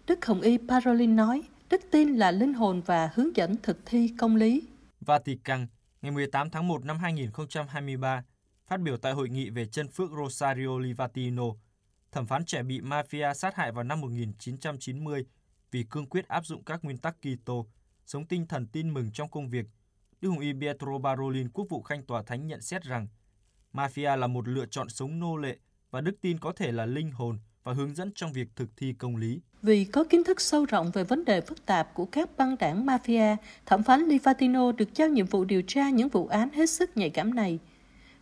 Đức 0.10 0.26
Hồng 0.26 0.42
Y 0.42 0.58
Parolin 0.68 1.16
nói, 1.16 1.42
đức 1.70 1.82
tin 1.92 2.10
là 2.10 2.32
linh 2.32 2.54
hồn 2.54 2.82
và 2.86 3.10
hướng 3.14 3.36
dẫn 3.36 3.56
thực 3.64 3.78
thi 3.86 4.14
công 4.18 4.36
lý. 4.36 4.68
Vatican, 5.02 5.68
ngày 6.02 6.12
18 6.12 6.50
tháng 6.50 6.68
1 6.68 6.86
năm 6.86 6.98
2023, 6.98 8.24
phát 8.68 8.80
biểu 8.82 8.98
tại 8.98 9.14
hội 9.14 9.30
nghị 9.30 9.50
về 9.50 9.66
chân 9.66 9.88
phước 9.88 10.10
Rosario 10.18 10.80
Livatino, 10.80 11.44
thẩm 12.12 12.28
phán 12.28 12.46
trẻ 12.46 12.64
bị 12.64 12.80
mafia 12.80 13.34
sát 13.34 13.56
hại 13.56 13.72
vào 13.72 13.84
năm 13.84 14.02
1990 14.02 15.26
vì 15.72 15.84
cương 15.90 16.10
quyết 16.10 16.28
áp 16.28 16.46
dụng 16.46 16.64
các 16.64 16.84
nguyên 16.84 16.98
tắc 16.98 17.16
Kitô, 17.22 17.68
sống 18.06 18.28
tinh 18.28 18.48
thần 18.48 18.68
tin 18.68 18.94
mừng 18.94 19.12
trong 19.12 19.30
công 19.30 19.50
việc. 19.50 19.66
Đức 20.22 20.30
Hồng 20.30 20.40
Y 20.40 20.54
Pietro 20.62 21.00
Parolin, 21.04 21.50
quốc 21.50 21.66
vụ 21.70 21.82
khanh 21.82 22.06
tòa 22.06 22.24
thánh 22.24 22.48
nhận 22.48 22.62
xét 22.62 22.84
rằng, 22.84 23.08
mafia 23.74 24.18
là 24.18 24.28
một 24.28 24.48
lựa 24.48 24.66
chọn 24.66 24.90
sống 24.90 25.20
nô 25.20 25.38
lệ 25.38 25.58
và 25.92 26.02
đức 26.02 26.16
tin 26.22 26.40
có 26.40 26.54
thể 26.56 26.72
là 26.72 26.86
linh 26.86 27.12
hồn 27.12 27.40
và 27.64 27.74
hướng 27.74 27.96
dẫn 27.96 28.12
trong 28.16 28.34
việc 28.34 28.48
thực 28.56 28.70
thi 28.78 28.94
công 28.94 29.16
lý. 29.16 29.42
Vì 29.62 29.86
có 29.86 30.04
kiến 30.04 30.24
thức 30.24 30.42
sâu 30.42 30.66
rộng 30.66 30.92
về 30.94 31.04
vấn 31.04 31.26
đề 31.26 31.42
phức 31.42 31.66
tạp 31.66 31.94
của 31.94 32.06
các 32.06 32.38
băng 32.38 32.56
đảng 32.60 32.86
mafia, 32.86 33.36
thẩm 33.66 33.84
phán 33.84 34.06
Livatino 34.06 34.72
được 34.72 34.96
giao 34.96 35.10
nhiệm 35.10 35.26
vụ 35.26 35.46
điều 35.46 35.62
tra 35.62 35.90
những 35.90 36.10
vụ 36.10 36.28
án 36.28 36.50
hết 36.50 36.70
sức 36.70 36.98
nhạy 36.98 37.10
cảm 37.10 37.34
này. 37.34 37.60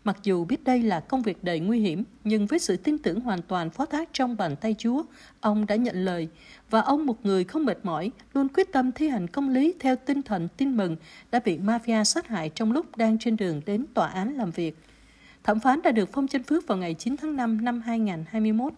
Mặc 0.04 0.18
dù 0.24 0.45
biết 0.45 0.63
đây 0.63 0.84
là 0.84 1.00
công 1.00 1.22
việc 1.22 1.44
đầy 1.44 1.60
nguy 1.60 1.80
hiểm, 1.80 2.04
nhưng 2.24 2.45
với 2.45 2.60
sự 2.60 2.78
tin 2.78 2.98
tưởng 2.98 3.22
hoàn 3.22 3.42
toàn 3.42 3.69
phó 3.69 3.86
thác 3.86 4.10
trong 4.13 4.38
bàn 4.38 4.56
tay 4.56 4.75
Chúa, 4.78 5.04
ông 5.42 5.66
đã 5.66 5.75
nhận 5.75 6.06
lời, 6.06 6.30
và 6.69 6.81
ông 6.81 7.06
một 7.06 7.25
người 7.25 7.44
không 7.44 7.66
mệt 7.66 7.78
mỏi, 7.84 8.12
luôn 8.34 8.48
quyết 8.48 8.72
tâm 8.72 8.92
thi 8.92 9.10
hành 9.10 9.28
công 9.28 9.50
lý 9.50 9.74
theo 9.80 9.95
tinh 9.95 10.22
thần 10.22 10.48
tin 10.57 10.78
mừng, 10.78 10.95
đã 11.31 11.39
bị 11.45 11.57
mafia 11.57 12.04
sát 12.04 12.28
hại 12.28 12.50
trong 12.50 12.72
lúc 12.72 12.98
đang 12.98 13.18
trên 13.18 13.36
đường 13.36 13.62
đến 13.65 13.86
tòa 13.94 14.08
án 14.08 14.38
làm 14.38 14.51
việc. 14.51 14.77
Thẩm 15.44 15.60
phán 15.60 15.82
đã 15.82 15.91
được 15.91 16.10
phong 16.13 16.27
chân 16.27 16.44
phước 16.44 16.67
vào 16.67 16.77
ngày 16.77 16.94
9 16.94 17.17
tháng 17.17 17.36
5 17.36 17.65
năm 17.65 17.82
2021. 17.82 18.74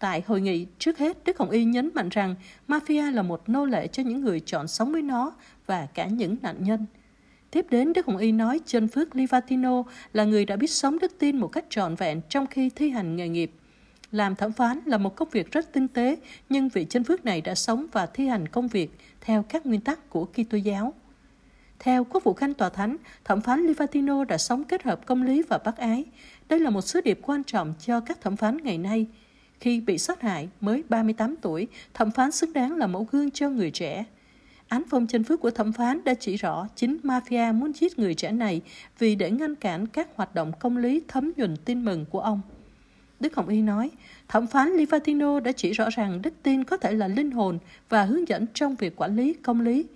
Tại 0.00 0.22
hội 0.26 0.40
nghị, 0.40 0.66
trước 0.78 0.98
hết, 0.98 1.24
Đức 1.24 1.38
Hồng 1.38 1.50
Y 1.50 1.64
nhấn 1.64 1.90
mạnh 1.94 2.08
rằng 2.08 2.34
mafia 2.68 3.12
là 3.12 3.22
một 3.22 3.48
nô 3.48 3.64
lệ 3.64 3.86
cho 3.86 4.02
những 4.02 4.20
người 4.20 4.40
chọn 4.40 4.68
sống 4.68 4.92
với 4.92 5.02
nó 5.02 5.32
và 5.66 5.86
cả 5.94 6.06
những 6.06 6.36
nạn 6.42 6.56
nhân. 6.58 6.86
Tiếp 7.50 7.66
đến, 7.70 7.92
Đức 7.92 8.06
Hồng 8.06 8.16
Y 8.16 8.32
nói 8.32 8.60
chân 8.66 8.88
phước 8.88 9.16
Livatino 9.16 9.82
là 10.12 10.24
người 10.24 10.44
đã 10.44 10.56
biết 10.56 10.70
sống 10.70 10.98
đức 10.98 11.12
tin 11.18 11.36
một 11.36 11.48
cách 11.48 11.64
trọn 11.70 11.94
vẹn 11.94 12.20
trong 12.28 12.46
khi 12.46 12.70
thi 12.70 12.90
hành 12.90 13.16
nghề 13.16 13.28
nghiệp. 13.28 13.52
Làm 14.12 14.36
thẩm 14.36 14.52
phán 14.52 14.80
là 14.86 14.98
một 14.98 15.16
công 15.16 15.28
việc 15.30 15.52
rất 15.52 15.72
tinh 15.72 15.88
tế, 15.88 16.16
nhưng 16.48 16.68
vị 16.68 16.86
chân 16.90 17.04
phước 17.04 17.24
này 17.24 17.40
đã 17.40 17.54
sống 17.54 17.86
và 17.92 18.06
thi 18.06 18.26
hành 18.26 18.48
công 18.48 18.68
việc 18.68 18.90
theo 19.20 19.42
các 19.42 19.66
nguyên 19.66 19.80
tắc 19.80 20.10
của 20.10 20.24
Kitô 20.24 20.58
giáo. 20.58 20.94
Theo 21.78 22.04
Quốc 22.04 22.24
vụ 22.24 22.34
Khanh 22.34 22.54
Tòa 22.54 22.68
Thánh, 22.68 22.96
thẩm 23.24 23.40
phán 23.40 23.66
Livatino 23.66 24.24
đã 24.24 24.38
sống 24.38 24.64
kết 24.64 24.82
hợp 24.82 25.06
công 25.06 25.22
lý 25.22 25.42
và 25.42 25.58
bác 25.58 25.76
ái. 25.76 26.04
Đây 26.48 26.60
là 26.60 26.70
một 26.70 26.80
sứ 26.80 27.00
điệp 27.00 27.18
quan 27.22 27.44
trọng 27.44 27.74
cho 27.80 28.00
các 28.00 28.20
thẩm 28.20 28.36
phán 28.36 28.56
ngày 28.56 28.78
nay– 28.78 29.06
khi 29.60 29.80
bị 29.80 29.98
sát 29.98 30.20
hại 30.20 30.48
mới 30.60 30.82
38 30.88 31.36
tuổi, 31.36 31.68
thẩm 31.94 32.10
phán 32.10 32.30
xứng 32.30 32.52
đáng 32.52 32.76
là 32.76 32.86
mẫu 32.86 33.06
gương 33.10 33.30
cho 33.30 33.50
người 33.50 33.70
trẻ. 33.70 34.04
Án 34.68 34.82
phong 34.90 35.06
chân 35.06 35.24
phước 35.24 35.40
của 35.40 35.50
thẩm 35.50 35.72
phán 35.72 36.04
đã 36.04 36.14
chỉ 36.14 36.36
rõ 36.36 36.68
chính 36.74 36.96
mafia 37.02 37.54
muốn 37.54 37.72
giết 37.72 37.98
người 37.98 38.14
trẻ 38.14 38.32
này 38.32 38.60
vì 38.98 39.14
để 39.14 39.30
ngăn 39.30 39.54
cản 39.54 39.86
các 39.86 40.08
hoạt 40.14 40.34
động 40.34 40.52
công 40.60 40.76
lý 40.76 41.02
thấm 41.08 41.32
nhuần 41.36 41.56
tin 41.56 41.84
mừng 41.84 42.04
của 42.10 42.20
ông. 42.20 42.40
Đức 43.20 43.36
Hồng 43.36 43.48
Y 43.48 43.62
nói, 43.62 43.90
thẩm 44.28 44.46
phán 44.46 44.72
Livatino 44.72 45.40
đã 45.40 45.52
chỉ 45.52 45.72
rõ 45.72 45.90
rằng 45.90 46.22
đức 46.22 46.34
tin 46.42 46.64
có 46.64 46.76
thể 46.76 46.92
là 46.92 47.08
linh 47.08 47.30
hồn 47.30 47.58
và 47.88 48.04
hướng 48.04 48.28
dẫn 48.28 48.46
trong 48.54 48.76
việc 48.76 48.96
quản 48.96 49.16
lý 49.16 49.32
công 49.32 49.60
lý. 49.60 49.86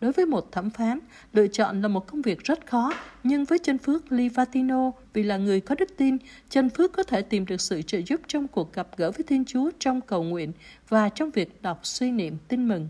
Đối 0.00 0.12
với 0.12 0.26
một 0.26 0.52
thẩm 0.52 0.70
phán, 0.70 0.98
lựa 1.32 1.46
chọn 1.46 1.82
là 1.82 1.88
một 1.88 2.06
công 2.06 2.22
việc 2.22 2.44
rất 2.44 2.66
khó, 2.66 2.92
nhưng 3.22 3.44
với 3.44 3.58
chân 3.58 3.78
phước 3.78 4.12
Livatino, 4.12 4.90
vì 5.12 5.22
là 5.22 5.36
người 5.36 5.60
có 5.60 5.74
đức 5.74 5.96
tin, 5.96 6.16
chân 6.48 6.70
phước 6.70 6.92
có 6.92 7.02
thể 7.02 7.22
tìm 7.22 7.46
được 7.46 7.60
sự 7.60 7.82
trợ 7.82 7.98
giúp 8.06 8.20
trong 8.26 8.48
cuộc 8.48 8.72
gặp 8.72 8.88
gỡ 8.96 9.10
với 9.10 9.24
Thiên 9.24 9.44
Chúa 9.44 9.70
trong 9.78 10.00
cầu 10.00 10.22
nguyện 10.22 10.52
và 10.88 11.08
trong 11.08 11.30
việc 11.30 11.62
đọc 11.62 11.80
suy 11.82 12.10
niệm 12.10 12.36
tin 12.48 12.68
mừng. 12.68 12.88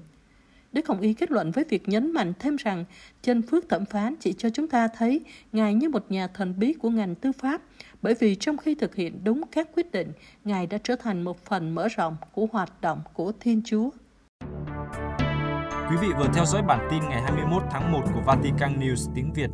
Đức 0.72 0.88
Hồng 0.88 1.00
Y 1.00 1.14
kết 1.14 1.30
luận 1.30 1.50
với 1.50 1.64
việc 1.64 1.88
nhấn 1.88 2.12
mạnh 2.12 2.32
thêm 2.38 2.56
rằng 2.56 2.84
chân 3.22 3.42
phước 3.42 3.68
thẩm 3.68 3.84
phán 3.84 4.14
chỉ 4.20 4.32
cho 4.32 4.50
chúng 4.50 4.68
ta 4.68 4.88
thấy 4.88 5.20
Ngài 5.52 5.74
như 5.74 5.88
một 5.88 6.04
nhà 6.08 6.26
thần 6.26 6.54
bí 6.58 6.72
của 6.72 6.90
ngành 6.90 7.14
tư 7.14 7.32
pháp, 7.32 7.62
bởi 8.02 8.14
vì 8.14 8.34
trong 8.34 8.56
khi 8.56 8.74
thực 8.74 8.94
hiện 8.94 9.24
đúng 9.24 9.42
các 9.52 9.68
quyết 9.74 9.92
định, 9.92 10.12
Ngài 10.44 10.66
đã 10.66 10.78
trở 10.78 10.96
thành 10.96 11.22
một 11.22 11.44
phần 11.44 11.74
mở 11.74 11.88
rộng 11.88 12.16
của 12.32 12.46
hoạt 12.52 12.80
động 12.80 13.00
của 13.14 13.32
Thiên 13.40 13.62
Chúa. 13.64 13.90
Quý 15.90 15.96
vị 15.96 16.08
vừa 16.18 16.26
theo 16.34 16.44
dõi 16.46 16.62
bản 16.62 16.88
tin 16.90 17.00
ngày 17.08 17.22
21 17.22 17.62
tháng 17.70 17.92
1 17.92 18.00
của 18.14 18.20
Vatican 18.26 18.80
News 18.80 19.12
tiếng 19.14 19.32
Việt. 19.32 19.50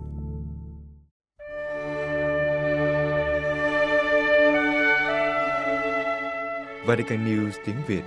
Vatican 6.87 7.25
News 7.27 7.51
tiếng 7.67 7.77
Việt 7.87 8.03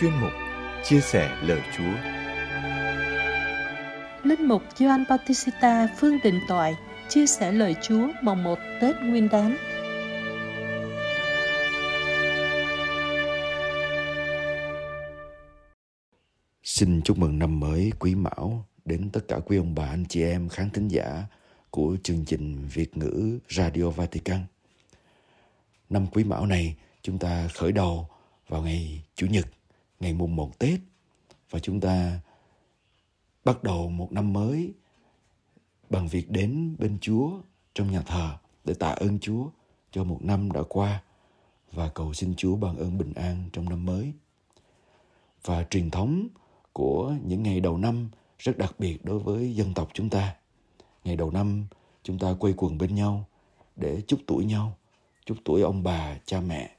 Chuyên 0.00 0.10
mục 0.20 0.32
Chia 0.84 1.00
sẻ 1.00 1.36
lời 1.42 1.60
Chúa 1.76 1.92
Linh 4.22 4.48
mục 4.48 4.62
Gioan 4.76 5.04
Bautista 5.08 5.88
Phương 5.96 6.18
Đình 6.24 6.40
Toại 6.48 6.76
chia 7.08 7.26
sẻ 7.26 7.52
lời 7.52 7.74
Chúa 7.82 8.08
mồng 8.22 8.44
1 8.44 8.58
Tết 8.80 8.96
Nguyên 9.02 9.28
đán. 9.28 9.56
Xin 16.78 17.02
chúc 17.02 17.18
mừng 17.18 17.38
năm 17.38 17.60
mới 17.60 17.92
Quý 17.98 18.14
Mão 18.14 18.64
đến 18.84 19.10
tất 19.12 19.20
cả 19.28 19.38
quý 19.46 19.56
ông 19.56 19.74
bà 19.74 19.86
anh 19.86 20.04
chị 20.08 20.22
em 20.22 20.48
khán 20.48 20.70
thính 20.70 20.88
giả 20.88 21.26
của 21.70 21.96
chương 22.02 22.24
trình 22.24 22.68
Việt 22.72 22.96
ngữ 22.96 23.38
Radio 23.48 23.90
Vatican. 23.90 24.40
Năm 25.90 26.06
Quý 26.12 26.24
Mão 26.24 26.46
này 26.46 26.76
chúng 27.02 27.18
ta 27.18 27.48
khởi 27.54 27.72
đầu 27.72 28.08
vào 28.48 28.62
ngày 28.62 29.02
Chủ 29.14 29.26
nhật, 29.26 29.46
ngày 30.00 30.12
mùng 30.12 30.36
1 30.36 30.58
Tết 30.58 30.80
và 31.50 31.58
chúng 31.58 31.80
ta 31.80 32.20
bắt 33.44 33.62
đầu 33.62 33.90
một 33.90 34.12
năm 34.12 34.32
mới 34.32 34.72
bằng 35.90 36.08
việc 36.08 36.30
đến 36.30 36.76
bên 36.78 36.98
Chúa 37.00 37.30
trong 37.74 37.92
nhà 37.92 38.02
thờ 38.02 38.36
để 38.64 38.74
tạ 38.74 38.90
ơn 38.90 39.18
Chúa 39.18 39.50
cho 39.90 40.04
một 40.04 40.18
năm 40.22 40.52
đã 40.52 40.60
qua 40.68 41.02
và 41.72 41.88
cầu 41.88 42.14
xin 42.14 42.34
Chúa 42.36 42.56
ban 42.56 42.76
ơn 42.76 42.98
bình 42.98 43.12
an 43.14 43.50
trong 43.52 43.68
năm 43.68 43.86
mới. 43.86 44.12
Và 45.44 45.64
truyền 45.70 45.90
thống 45.90 46.28
của 46.78 47.14
những 47.24 47.42
ngày 47.42 47.60
đầu 47.60 47.78
năm 47.78 48.08
rất 48.38 48.58
đặc 48.58 48.74
biệt 48.78 49.04
đối 49.04 49.18
với 49.18 49.54
dân 49.54 49.74
tộc 49.74 49.88
chúng 49.94 50.10
ta. 50.10 50.36
Ngày 51.04 51.16
đầu 51.16 51.30
năm 51.30 51.66
chúng 52.02 52.18
ta 52.18 52.34
quây 52.40 52.54
quần 52.56 52.78
bên 52.78 52.94
nhau 52.94 53.24
để 53.76 54.02
chúc 54.06 54.20
tuổi 54.26 54.44
nhau, 54.44 54.76
chúc 55.26 55.38
tuổi 55.44 55.62
ông 55.62 55.82
bà, 55.82 56.18
cha 56.24 56.40
mẹ 56.40 56.76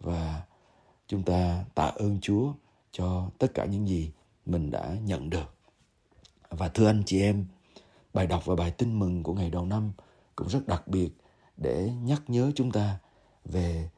và 0.00 0.42
chúng 1.06 1.22
ta 1.22 1.64
tạ 1.74 1.84
ơn 1.84 2.18
Chúa 2.20 2.52
cho 2.92 3.30
tất 3.38 3.54
cả 3.54 3.64
những 3.64 3.88
gì 3.88 4.12
mình 4.46 4.70
đã 4.70 4.96
nhận 5.04 5.30
được. 5.30 5.54
Và 6.50 6.68
thưa 6.68 6.86
anh 6.86 7.02
chị 7.06 7.22
em, 7.22 7.46
bài 8.14 8.26
đọc 8.26 8.46
và 8.46 8.54
bài 8.54 8.70
tin 8.70 8.98
mừng 8.98 9.22
của 9.22 9.34
ngày 9.34 9.50
đầu 9.50 9.66
năm 9.66 9.92
cũng 10.36 10.48
rất 10.48 10.66
đặc 10.66 10.88
biệt 10.88 11.10
để 11.56 11.92
nhắc 12.02 12.22
nhớ 12.28 12.52
chúng 12.54 12.70
ta 12.70 12.98
về 13.44 13.88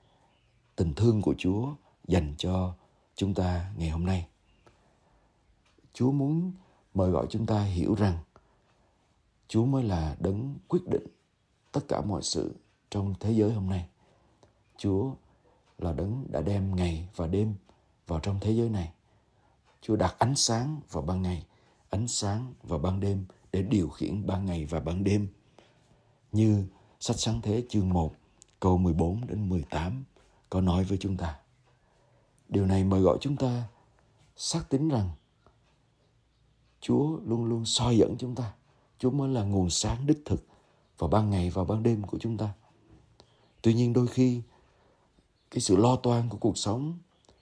tình 0.76 0.94
thương 0.94 1.22
của 1.22 1.34
Chúa 1.38 1.68
dành 2.08 2.34
cho 2.38 2.74
chúng 3.14 3.34
ta 3.34 3.70
ngày 3.76 3.90
hôm 3.90 4.06
nay. 4.06 4.26
Chúa 5.92 6.12
muốn 6.12 6.52
mời 6.94 7.10
gọi 7.10 7.26
chúng 7.30 7.46
ta 7.46 7.62
hiểu 7.62 7.94
rằng 7.94 8.18
Chúa 9.48 9.64
mới 9.64 9.82
là 9.84 10.16
đấng 10.18 10.54
quyết 10.68 10.80
định 10.86 11.06
tất 11.72 11.80
cả 11.88 12.00
mọi 12.00 12.22
sự 12.22 12.54
trong 12.90 13.14
thế 13.20 13.32
giới 13.32 13.52
hôm 13.52 13.70
nay. 13.70 13.88
Chúa 14.76 15.10
là 15.78 15.92
đấng 15.92 16.26
đã 16.28 16.40
đem 16.40 16.76
ngày 16.76 17.08
và 17.16 17.26
đêm 17.26 17.54
vào 18.06 18.20
trong 18.20 18.38
thế 18.40 18.52
giới 18.52 18.68
này. 18.68 18.92
Chúa 19.80 19.96
đặt 19.96 20.14
ánh 20.18 20.36
sáng 20.36 20.80
vào 20.90 21.02
ban 21.02 21.22
ngày, 21.22 21.46
ánh 21.90 22.08
sáng 22.08 22.54
vào 22.62 22.78
ban 22.78 23.00
đêm 23.00 23.24
để 23.52 23.62
điều 23.62 23.88
khiển 23.88 24.26
ban 24.26 24.46
ngày 24.46 24.66
và 24.66 24.80
ban 24.80 25.04
đêm. 25.04 25.28
Như 26.32 26.66
sách 27.00 27.16
sáng 27.18 27.40
thế 27.42 27.64
chương 27.68 27.88
1 27.88 28.14
câu 28.60 28.78
14 28.78 29.26
đến 29.26 29.48
18 29.48 30.04
có 30.50 30.60
nói 30.60 30.84
với 30.84 30.98
chúng 31.00 31.16
ta. 31.16 31.38
Điều 32.48 32.66
này 32.66 32.84
mời 32.84 33.00
gọi 33.00 33.18
chúng 33.20 33.36
ta 33.36 33.68
xác 34.36 34.68
tín 34.68 34.88
rằng 34.88 35.10
Chúa 36.80 37.18
luôn 37.24 37.44
luôn 37.44 37.64
soi 37.64 37.96
dẫn 37.96 38.16
chúng 38.18 38.34
ta. 38.34 38.52
Chúa 38.98 39.10
mới 39.10 39.28
là 39.28 39.42
nguồn 39.42 39.70
sáng 39.70 40.06
đích 40.06 40.22
thực 40.24 40.46
vào 40.98 41.10
ban 41.10 41.30
ngày 41.30 41.50
và 41.50 41.64
ban 41.64 41.82
đêm 41.82 42.02
của 42.02 42.18
chúng 42.18 42.36
ta. 42.36 42.52
Tuy 43.62 43.74
nhiên 43.74 43.92
đôi 43.92 44.06
khi 44.06 44.42
cái 45.50 45.60
sự 45.60 45.76
lo 45.76 45.96
toan 45.96 46.28
của 46.28 46.38
cuộc 46.40 46.58
sống 46.58 46.98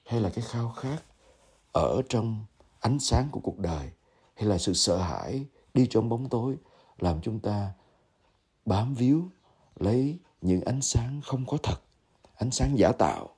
hay 0.06 0.20
là 0.20 0.30
cái 0.30 0.44
khao 0.48 0.70
khát 0.70 1.02
ở 1.72 2.02
trong 2.08 2.44
ánh 2.80 2.98
sáng 2.98 3.28
của 3.30 3.40
cuộc 3.40 3.58
đời 3.58 3.90
hay 4.34 4.46
là 4.48 4.58
sự 4.58 4.74
sợ 4.74 4.96
hãi 4.96 5.46
đi 5.74 5.86
trong 5.90 6.08
bóng 6.08 6.28
tối 6.28 6.56
làm 6.98 7.20
chúng 7.20 7.40
ta 7.40 7.72
bám 8.64 8.94
víu 8.94 9.30
lấy 9.76 10.18
những 10.42 10.60
ánh 10.60 10.82
sáng 10.82 11.20
không 11.24 11.46
có 11.46 11.56
thật, 11.62 11.80
ánh 12.34 12.50
sáng 12.50 12.78
giả 12.78 12.92
tạo, 12.92 13.28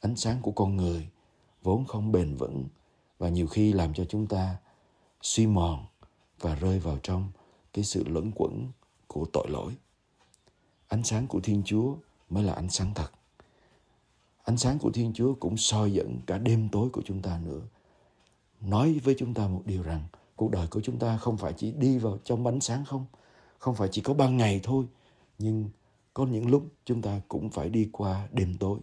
ánh 0.00 0.16
sáng 0.16 0.42
của 0.42 0.50
con 0.50 0.76
người 0.76 1.08
vốn 1.62 1.84
không 1.84 2.12
bền 2.12 2.36
vững 2.36 2.64
và 3.18 3.28
nhiều 3.28 3.46
khi 3.46 3.72
làm 3.72 3.94
cho 3.94 4.04
chúng 4.04 4.26
ta 4.26 4.56
suy 5.24 5.46
mòn 5.46 5.84
và 6.40 6.54
rơi 6.54 6.78
vào 6.78 6.98
trong 7.02 7.28
cái 7.72 7.84
sự 7.84 8.04
lẫn 8.08 8.32
quẩn 8.34 8.68
của 9.06 9.26
tội 9.32 9.46
lỗi. 9.50 9.72
Ánh 10.88 11.04
sáng 11.04 11.26
của 11.26 11.40
Thiên 11.40 11.62
Chúa 11.64 11.94
mới 12.30 12.44
là 12.44 12.52
ánh 12.52 12.70
sáng 12.70 12.94
thật. 12.94 13.08
Ánh 14.44 14.56
sáng 14.56 14.78
của 14.78 14.90
Thiên 14.90 15.12
Chúa 15.14 15.34
cũng 15.34 15.56
soi 15.56 15.92
dẫn 15.92 16.18
cả 16.26 16.38
đêm 16.38 16.68
tối 16.68 16.88
của 16.92 17.02
chúng 17.04 17.22
ta 17.22 17.40
nữa. 17.44 17.60
Nói 18.60 19.00
với 19.04 19.14
chúng 19.18 19.34
ta 19.34 19.48
một 19.48 19.62
điều 19.64 19.82
rằng 19.82 20.02
cuộc 20.36 20.50
đời 20.50 20.66
của 20.66 20.80
chúng 20.80 20.98
ta 20.98 21.16
không 21.16 21.36
phải 21.36 21.52
chỉ 21.52 21.72
đi 21.72 21.98
vào 21.98 22.18
trong 22.24 22.46
ánh 22.46 22.60
sáng 22.60 22.84
không, 22.84 23.06
không 23.58 23.74
phải 23.74 23.88
chỉ 23.92 24.02
có 24.02 24.14
ban 24.14 24.36
ngày 24.36 24.60
thôi, 24.62 24.84
nhưng 25.38 25.70
có 26.14 26.26
những 26.26 26.50
lúc 26.50 26.68
chúng 26.84 27.02
ta 27.02 27.20
cũng 27.28 27.50
phải 27.50 27.68
đi 27.68 27.88
qua 27.92 28.28
đêm 28.32 28.56
tối. 28.60 28.78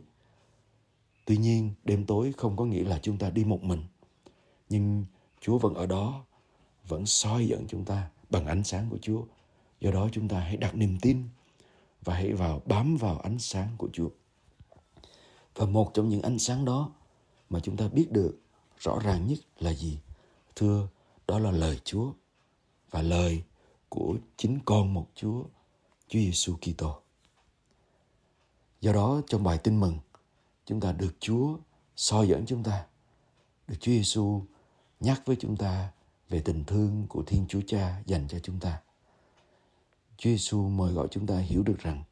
Tuy 1.25 1.37
nhiên, 1.37 1.73
đêm 1.83 2.05
tối 2.05 2.33
không 2.37 2.57
có 2.57 2.65
nghĩa 2.65 2.83
là 2.83 2.99
chúng 3.01 3.17
ta 3.17 3.29
đi 3.29 3.43
một 3.43 3.63
mình, 3.63 3.83
nhưng 4.69 5.05
Chúa 5.41 5.57
vẫn 5.57 5.73
ở 5.73 5.85
đó 5.85 6.25
vẫn 6.91 7.05
soi 7.05 7.47
dẫn 7.47 7.65
chúng 7.67 7.85
ta 7.85 8.09
bằng 8.29 8.45
ánh 8.45 8.63
sáng 8.63 8.89
của 8.89 8.97
Chúa. 9.01 9.23
Do 9.81 9.91
đó 9.91 10.09
chúng 10.11 10.27
ta 10.27 10.39
hãy 10.39 10.57
đặt 10.57 10.75
niềm 10.75 10.97
tin 11.01 11.23
và 12.01 12.15
hãy 12.15 12.33
vào 12.33 12.61
bám 12.65 12.97
vào 12.97 13.19
ánh 13.19 13.39
sáng 13.39 13.69
của 13.77 13.89
Chúa. 13.93 14.09
Và 15.55 15.65
một 15.65 15.91
trong 15.93 16.09
những 16.09 16.21
ánh 16.21 16.39
sáng 16.39 16.65
đó 16.65 16.91
mà 17.49 17.59
chúng 17.59 17.77
ta 17.77 17.87
biết 17.87 18.11
được 18.11 18.39
rõ 18.79 18.99
ràng 19.03 19.27
nhất 19.27 19.39
là 19.59 19.73
gì? 19.73 19.99
Thưa, 20.55 20.87
đó 21.27 21.39
là 21.39 21.51
lời 21.51 21.79
Chúa 21.83 22.11
và 22.89 23.01
lời 23.01 23.43
của 23.89 24.15
chính 24.37 24.59
con 24.65 24.93
một 24.93 25.07
Chúa, 25.15 25.43
Chúa 26.07 26.19
Giêsu 26.19 26.55
Kitô. 26.55 27.01
Do 28.81 28.93
đó 28.93 29.21
trong 29.27 29.43
bài 29.43 29.57
tin 29.57 29.79
mừng, 29.79 29.99
chúng 30.65 30.79
ta 30.79 30.91
được 30.91 31.15
Chúa 31.19 31.57
soi 31.95 32.27
dẫn 32.27 32.45
chúng 32.45 32.63
ta, 32.63 32.85
được 33.67 33.75
Chúa 33.79 33.91
Giêsu 33.91 34.41
nhắc 34.99 35.21
với 35.25 35.35
chúng 35.39 35.57
ta 35.57 35.91
về 36.31 36.41
tình 36.41 36.63
thương 36.63 37.05
của 37.09 37.23
Thiên 37.23 37.45
Chúa 37.47 37.61
Cha 37.67 38.01
dành 38.05 38.27
cho 38.27 38.39
chúng 38.39 38.59
ta. 38.59 38.81
Chúa 40.17 40.29
Giêsu 40.29 40.69
mời 40.69 40.93
gọi 40.93 41.07
chúng 41.11 41.27
ta 41.27 41.37
hiểu 41.37 41.63
được 41.63 41.79
rằng 41.79 42.03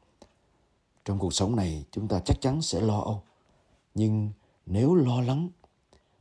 trong 1.04 1.18
cuộc 1.18 1.34
sống 1.34 1.56
này 1.56 1.84
chúng 1.90 2.08
ta 2.08 2.20
chắc 2.24 2.40
chắn 2.40 2.62
sẽ 2.62 2.80
lo 2.80 3.00
âu. 3.00 3.22
Nhưng 3.94 4.30
nếu 4.66 4.94
lo 4.94 5.20
lắng 5.20 5.48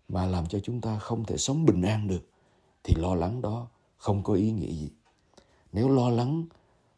mà 0.10 0.26
làm 0.26 0.48
cho 0.48 0.60
chúng 0.60 0.82
ta 0.82 1.00
không 1.00 1.26
thể 1.26 1.38
sống 1.38 1.66
bình 1.66 1.82
an 1.82 2.08
được 2.08 2.30
thì 2.84 2.96
lo 2.96 3.16
lắng 3.16 3.42
đó 3.42 3.68
không 3.98 4.24
có 4.24 4.34
ý 4.34 4.52
nghĩa 4.52 4.72
gì. 4.72 4.90
Nếu 5.72 5.90
lo 5.90 6.10
lắng 6.10 6.46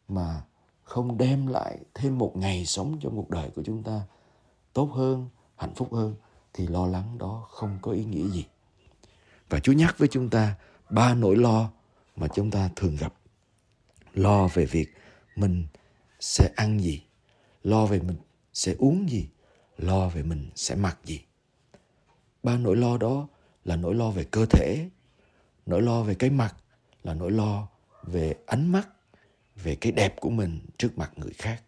mà 0.08 0.42
không 0.82 1.18
đem 1.18 1.46
lại 1.46 1.78
thêm 1.94 2.18
một 2.18 2.36
ngày 2.36 2.66
sống 2.66 2.98
trong 3.00 3.16
cuộc 3.16 3.30
đời 3.30 3.50
của 3.54 3.62
chúng 3.62 3.82
ta 3.82 4.00
tốt 4.72 4.90
hơn, 4.92 5.28
hạnh 5.56 5.74
phúc 5.74 5.92
hơn 5.92 6.14
thì 6.52 6.66
lo 6.66 6.86
lắng 6.86 7.18
đó 7.18 7.46
không 7.50 7.78
có 7.82 7.92
ý 7.92 8.04
nghĩa 8.04 8.28
gì. 8.28 8.44
Và 9.48 9.60
Chúa 9.60 9.72
nhắc 9.72 9.94
với 9.98 10.08
chúng 10.08 10.30
ta 10.30 10.54
ba 10.92 11.14
nỗi 11.14 11.36
lo 11.36 11.70
mà 12.16 12.28
chúng 12.34 12.50
ta 12.50 12.70
thường 12.76 12.96
gặp. 12.96 13.14
Lo 14.14 14.48
về 14.48 14.64
việc 14.64 14.94
mình 15.36 15.66
sẽ 16.20 16.50
ăn 16.56 16.80
gì, 16.80 17.02
lo 17.62 17.86
về 17.86 18.00
mình 18.00 18.16
sẽ 18.52 18.74
uống 18.78 19.10
gì, 19.10 19.28
lo 19.78 20.08
về 20.08 20.22
mình 20.22 20.50
sẽ 20.54 20.74
mặc 20.74 20.98
gì. 21.04 21.20
Ba 22.42 22.56
nỗi 22.56 22.76
lo 22.76 22.98
đó 22.98 23.28
là 23.64 23.76
nỗi 23.76 23.94
lo 23.94 24.10
về 24.10 24.24
cơ 24.24 24.46
thể, 24.46 24.88
nỗi 25.66 25.82
lo 25.82 26.02
về 26.02 26.14
cái 26.14 26.30
mặt, 26.30 26.56
là 27.02 27.14
nỗi 27.14 27.30
lo 27.30 27.68
về 28.02 28.34
ánh 28.46 28.72
mắt, 28.72 28.88
về 29.56 29.74
cái 29.74 29.92
đẹp 29.92 30.14
của 30.20 30.30
mình 30.30 30.60
trước 30.78 30.98
mặt 30.98 31.12
người 31.16 31.32
khác. 31.32 31.62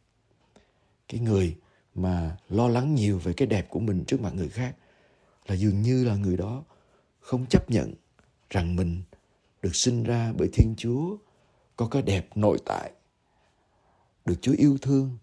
Cái 1.09 1.21
người 1.21 1.57
mà 1.95 2.37
lo 2.49 2.69
lắng 2.69 2.95
nhiều 2.95 3.19
về 3.19 3.33
cái 3.33 3.49
đẹp 3.49 3.67
của 3.71 3.81
mình 3.81 4.05
trước 4.05 4.21
mặt 4.21 4.35
người 4.35 4.49
khác 4.49 4.77
là 5.47 5.55
dường 5.55 5.83
như 5.83 6.05
là 6.05 6.17
người 6.17 6.37
đó 6.37 6.65
không 7.21 7.47
chấp 7.47 7.71
nhận 7.71 7.95
rằng 8.51 8.77
mình 8.77 9.03
được 9.65 9.77
sinh 9.77 10.03
ra 10.03 10.33
bởi 10.39 10.49
Thiên 10.53 10.75
Chúa 10.77 11.17
có 11.77 11.89
cái 11.89 12.03
đẹp 12.03 12.29
nội 12.35 12.59
tại, 12.65 12.93
được 14.25 14.35
Chúa 14.41 14.55
yêu 14.59 14.79
thương 14.83 15.19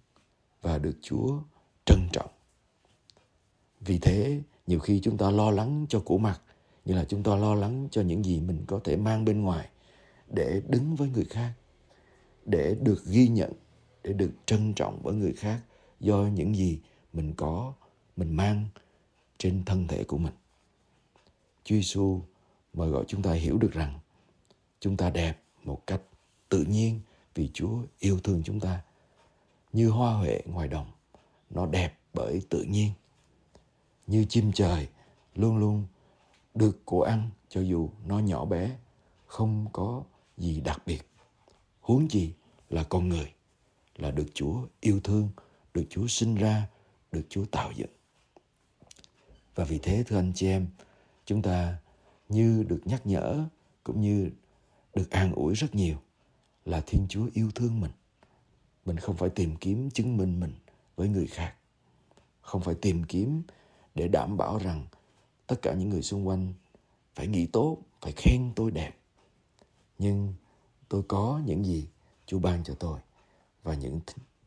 và 0.62 0.78
được 0.78 0.98
Chúa 1.02 1.40
trân 1.86 2.00
trọng. 2.14 2.30
Vì 3.80 4.00
thế, 4.00 4.42
nhiều 4.68 4.80
khi 4.80 5.00
chúng 5.04 5.18
ta 5.18 5.32
lo 5.32 5.52
lắng 5.52 5.86
cho 5.90 6.00
của 6.00 6.18
mặt, 6.18 6.42
như 6.86 6.96
là 6.96 7.06
chúng 7.06 7.24
ta 7.24 7.36
lo 7.36 7.56
lắng 7.56 7.88
cho 7.92 8.02
những 8.02 8.26
gì 8.26 8.40
mình 8.40 8.64
có 8.68 8.80
thể 8.84 8.98
mang 8.98 9.26
bên 9.26 9.42
ngoài 9.42 9.70
để 10.28 10.62
đứng 10.68 10.96
với 10.96 11.10
người 11.10 11.26
khác 11.26 11.54
để 12.46 12.76
được 12.82 13.06
ghi 13.06 13.28
nhận 13.28 13.52
để 14.04 14.14
được 14.14 14.32
trân 14.46 14.74
trọng 14.74 15.00
bởi 15.04 15.14
người 15.14 15.34
khác 15.34 15.62
do 16.00 16.18
những 16.18 16.56
gì 16.56 16.80
mình 17.14 17.34
có 17.38 17.74
mình 18.18 18.36
mang 18.36 18.66
trên 19.38 19.64
thân 19.66 19.88
thể 19.88 20.04
của 20.04 20.18
mình 20.18 20.34
Chúa 21.64 21.76
Giêsu 21.76 22.22
mời 22.74 22.90
gọi 22.90 23.04
chúng 23.08 23.22
ta 23.22 23.34
hiểu 23.34 23.58
được 23.58 23.72
rằng 23.72 24.00
chúng 24.82 24.98
ta 24.98 25.10
đẹp 25.10 25.44
một 25.64 25.88
cách 25.88 26.02
tự 26.50 26.64
nhiên 26.64 27.00
vì 27.36 27.50
Chúa 27.54 27.78
yêu 28.00 28.20
thương 28.24 28.42
chúng 28.46 28.60
ta. 28.60 28.82
Như 29.74 29.90
hoa 29.90 30.14
huệ 30.14 30.42
ngoài 30.46 30.68
đồng, 30.68 30.92
nó 31.50 31.66
đẹp 31.66 32.00
bởi 32.14 32.42
tự 32.50 32.64
nhiên. 32.64 32.92
Như 34.08 34.26
chim 34.30 34.52
trời, 34.52 34.88
luôn 35.36 35.58
luôn 35.58 35.86
được 36.54 36.86
của 36.86 37.04
ăn 37.04 37.30
cho 37.50 37.62
dù 37.62 37.90
nó 38.06 38.20
nhỏ 38.20 38.46
bé, 38.46 38.78
không 39.26 39.66
có 39.74 40.04
gì 40.38 40.62
đặc 40.62 40.82
biệt. 40.86 41.08
Huống 41.82 42.12
gì 42.12 42.34
là 42.70 42.84
con 42.84 43.10
người, 43.10 43.34
là 43.96 44.12
được 44.12 44.28
chúa 44.34 44.56
yêu 44.80 45.00
thương, 45.04 45.30
được 45.74 45.86
chúa 45.90 46.08
sinh 46.08 46.36
ra, 46.36 46.68
được 47.12 47.24
chúa 47.30 47.46
tạo 47.46 47.72
dựng. 47.72 47.90
Và 49.56 49.64
vì 49.64 49.80
thế, 49.84 50.04
thưa 50.08 50.18
anh 50.18 50.32
chị 50.36 50.48
em, 50.48 50.68
chúng 51.26 51.42
ta 51.42 51.78
như 52.30 52.64
được 52.68 52.82
nhắc 52.86 53.06
nhở 53.06 53.46
cũng 53.84 54.02
như 54.02 54.30
được 54.94 55.10
an 55.10 55.32
ủi 55.32 55.54
rất 55.56 55.76
nhiều 55.76 55.98
là 56.66 56.82
thiên 56.88 57.06
chúa 57.10 57.28
yêu 57.34 57.52
thương 57.56 57.82
mình. 57.82 57.92
Mình 58.86 58.98
không 58.98 59.18
phải 59.18 59.30
tìm 59.30 59.56
kiếm 59.56 59.90
chứng 59.92 60.18
minh 60.18 60.40
mình 60.40 60.54
với 60.96 61.08
người 61.08 61.28
khác. 61.28 61.56
Không 62.42 62.62
phải 62.62 62.76
tìm 62.76 63.04
kiếm 63.04 63.42
để 63.96 64.08
đảm 64.08 64.38
bảo 64.38 64.58
rằng 64.58 64.86
tất 65.48 65.56
cả 65.62 65.74
những 65.74 65.90
người 65.90 66.02
xung 66.02 66.28
quanh 66.28 66.54
phải 67.16 67.28
nghĩ 67.28 67.46
tốt, 67.46 67.78
phải 68.02 68.14
khen 68.16 68.52
tôi 68.56 68.72
đẹp. 68.72 68.92
Nhưng 70.00 70.34
tôi 70.90 71.04
có 71.08 71.42
những 71.46 71.66
gì 71.66 71.88
chúa 72.26 72.40
ban 72.40 72.64
cho 72.64 72.74
tôi 72.74 73.00
và 73.64 73.74
những 73.74 74.00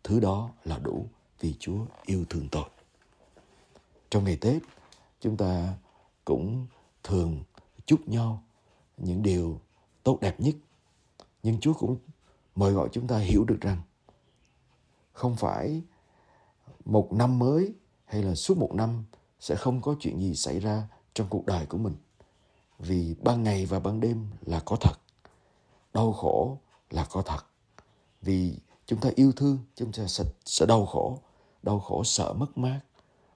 thứ 0.02 0.20
đó 0.20 0.50
là 0.64 0.78
đủ 0.78 1.06
vì 1.40 1.54
chúa 1.58 1.86
yêu 2.06 2.24
thương 2.30 2.48
tôi. 2.50 2.64
Trong 4.10 4.24
ngày 4.24 4.36
tết, 4.40 4.62
chúng 5.20 5.36
ta 5.36 5.74
cũng 6.24 6.66
thường 7.02 7.42
chúc 7.86 8.08
nhau 8.08 8.42
những 8.96 9.22
điều 9.22 9.60
tốt 10.04 10.18
đẹp 10.20 10.40
nhất. 10.40 10.54
Nhưng 11.42 11.60
chúa 11.60 11.72
cũng 11.72 11.96
mời 12.54 12.72
gọi 12.72 12.88
chúng 12.92 13.06
ta 13.06 13.18
hiểu 13.18 13.44
được 13.44 13.58
rằng 13.60 13.82
không 15.12 15.36
phải 15.36 15.82
một 16.84 17.12
năm 17.12 17.38
mới 17.38 17.74
hay 18.04 18.22
là 18.22 18.34
suốt 18.34 18.58
một 18.58 18.74
năm 18.74 19.04
sẽ 19.40 19.54
không 19.54 19.82
có 19.82 19.96
chuyện 20.00 20.20
gì 20.20 20.34
xảy 20.34 20.60
ra 20.60 20.88
trong 21.14 21.26
cuộc 21.30 21.46
đời 21.46 21.66
của 21.66 21.78
mình. 21.78 21.94
Vì 22.78 23.14
ban 23.22 23.42
ngày 23.42 23.66
và 23.66 23.80
ban 23.80 24.00
đêm 24.00 24.26
là 24.46 24.60
có 24.64 24.76
thật 24.80 24.94
đau 25.94 26.12
khổ 26.12 26.58
là 26.90 27.06
có 27.10 27.22
thật. 27.22 27.40
Vì 28.22 28.58
chúng 28.86 29.00
ta 29.00 29.10
yêu 29.16 29.32
thương 29.36 29.58
chúng 29.74 29.92
ta 29.92 30.06
sẽ, 30.06 30.24
sẽ 30.44 30.66
đau 30.66 30.86
khổ 30.86 31.18
đau 31.62 31.80
khổ 31.80 32.04
sợ 32.04 32.32
mất 32.32 32.58
mát 32.58 32.80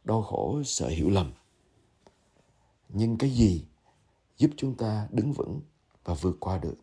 đau 0.05 0.23
khổ 0.23 0.63
sợ 0.65 0.89
hiểu 0.89 1.11
lầm. 1.11 1.33
Nhưng 2.89 3.19
cái 3.19 3.31
gì 3.31 3.65
giúp 4.39 4.51
chúng 4.57 4.75
ta 4.75 5.09
đứng 5.11 5.33
vững 5.33 5.61
và 6.05 6.15
vượt 6.15 6.37
qua 6.41 6.59
được. 6.59 6.77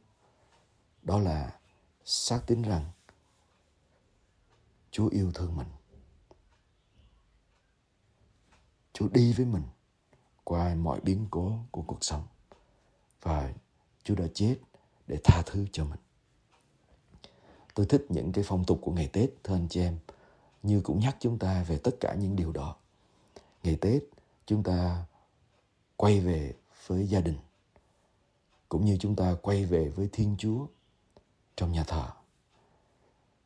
Đó 1.03 1.19
là 1.19 1.59
xác 2.05 2.39
tín 2.47 2.61
rằng 2.61 2.85
chúa 4.91 5.07
yêu 5.07 5.31
thương 5.33 5.57
mình. 5.57 5.67
Chúa 8.93 9.07
đi 9.07 9.33
với 9.33 9.45
mình 9.45 9.63
qua 10.43 10.75
mọi 10.75 10.99
biến 10.99 11.27
cố 11.31 11.59
của 11.71 11.81
cuộc 11.81 12.03
sống 12.03 12.23
và 13.21 13.53
chúa 14.03 14.15
đã 14.15 14.25
chết 14.33 14.57
để 15.07 15.17
tha 15.23 15.43
thứ 15.45 15.65
cho 15.71 15.85
mình. 15.85 15.99
Tôi 17.73 17.85
thích 17.85 18.05
những 18.09 18.31
cái 18.31 18.43
phong 18.47 18.65
tục 18.65 18.79
của 18.81 18.91
ngày 18.91 19.09
tết, 19.13 19.29
thưa 19.43 19.55
anh 19.55 19.67
chị 19.69 19.81
em, 19.81 19.97
như 20.63 20.81
cũng 20.81 20.99
nhắc 20.99 21.17
chúng 21.19 21.39
ta 21.39 21.63
về 21.63 21.77
tất 21.77 21.97
cả 21.99 22.13
những 22.13 22.35
điều 22.35 22.51
đó. 22.51 22.75
Ngày 23.63 23.77
tết, 23.81 24.03
chúng 24.45 24.63
ta 24.63 25.05
quay 25.95 26.19
về 26.19 26.53
với 26.87 27.07
gia 27.07 27.21
đình 27.21 27.37
cũng 28.75 28.85
như 28.85 28.97
chúng 28.99 29.15
ta 29.15 29.35
quay 29.41 29.65
về 29.65 29.89
với 29.89 30.09
thiên 30.11 30.35
chúa 30.37 30.65
trong 31.55 31.71
nhà 31.71 31.83
thờ. 31.83 32.07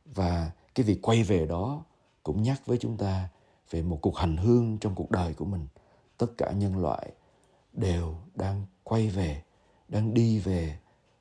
Và 0.04 0.50
cái 0.74 0.84
việc 0.84 0.98
quay 1.02 1.22
về 1.22 1.46
đó 1.46 1.84
cũng 2.22 2.42
nhắc 2.42 2.66
với 2.66 2.78
chúng 2.78 2.96
ta 2.96 3.28
về 3.70 3.82
một 3.82 3.98
cuộc 4.02 4.16
hành 4.16 4.36
hương 4.36 4.78
trong 4.78 4.94
cuộc 4.94 5.10
đời 5.10 5.34
của 5.34 5.44
mình. 5.44 5.66
Tất 6.18 6.26
cả 6.38 6.52
nhân 6.52 6.78
loại 6.78 7.12
đều 7.72 8.16
đang 8.34 8.66
quay 8.82 9.08
về, 9.08 9.42
đang 9.88 10.14
đi 10.14 10.38
về 10.38 10.78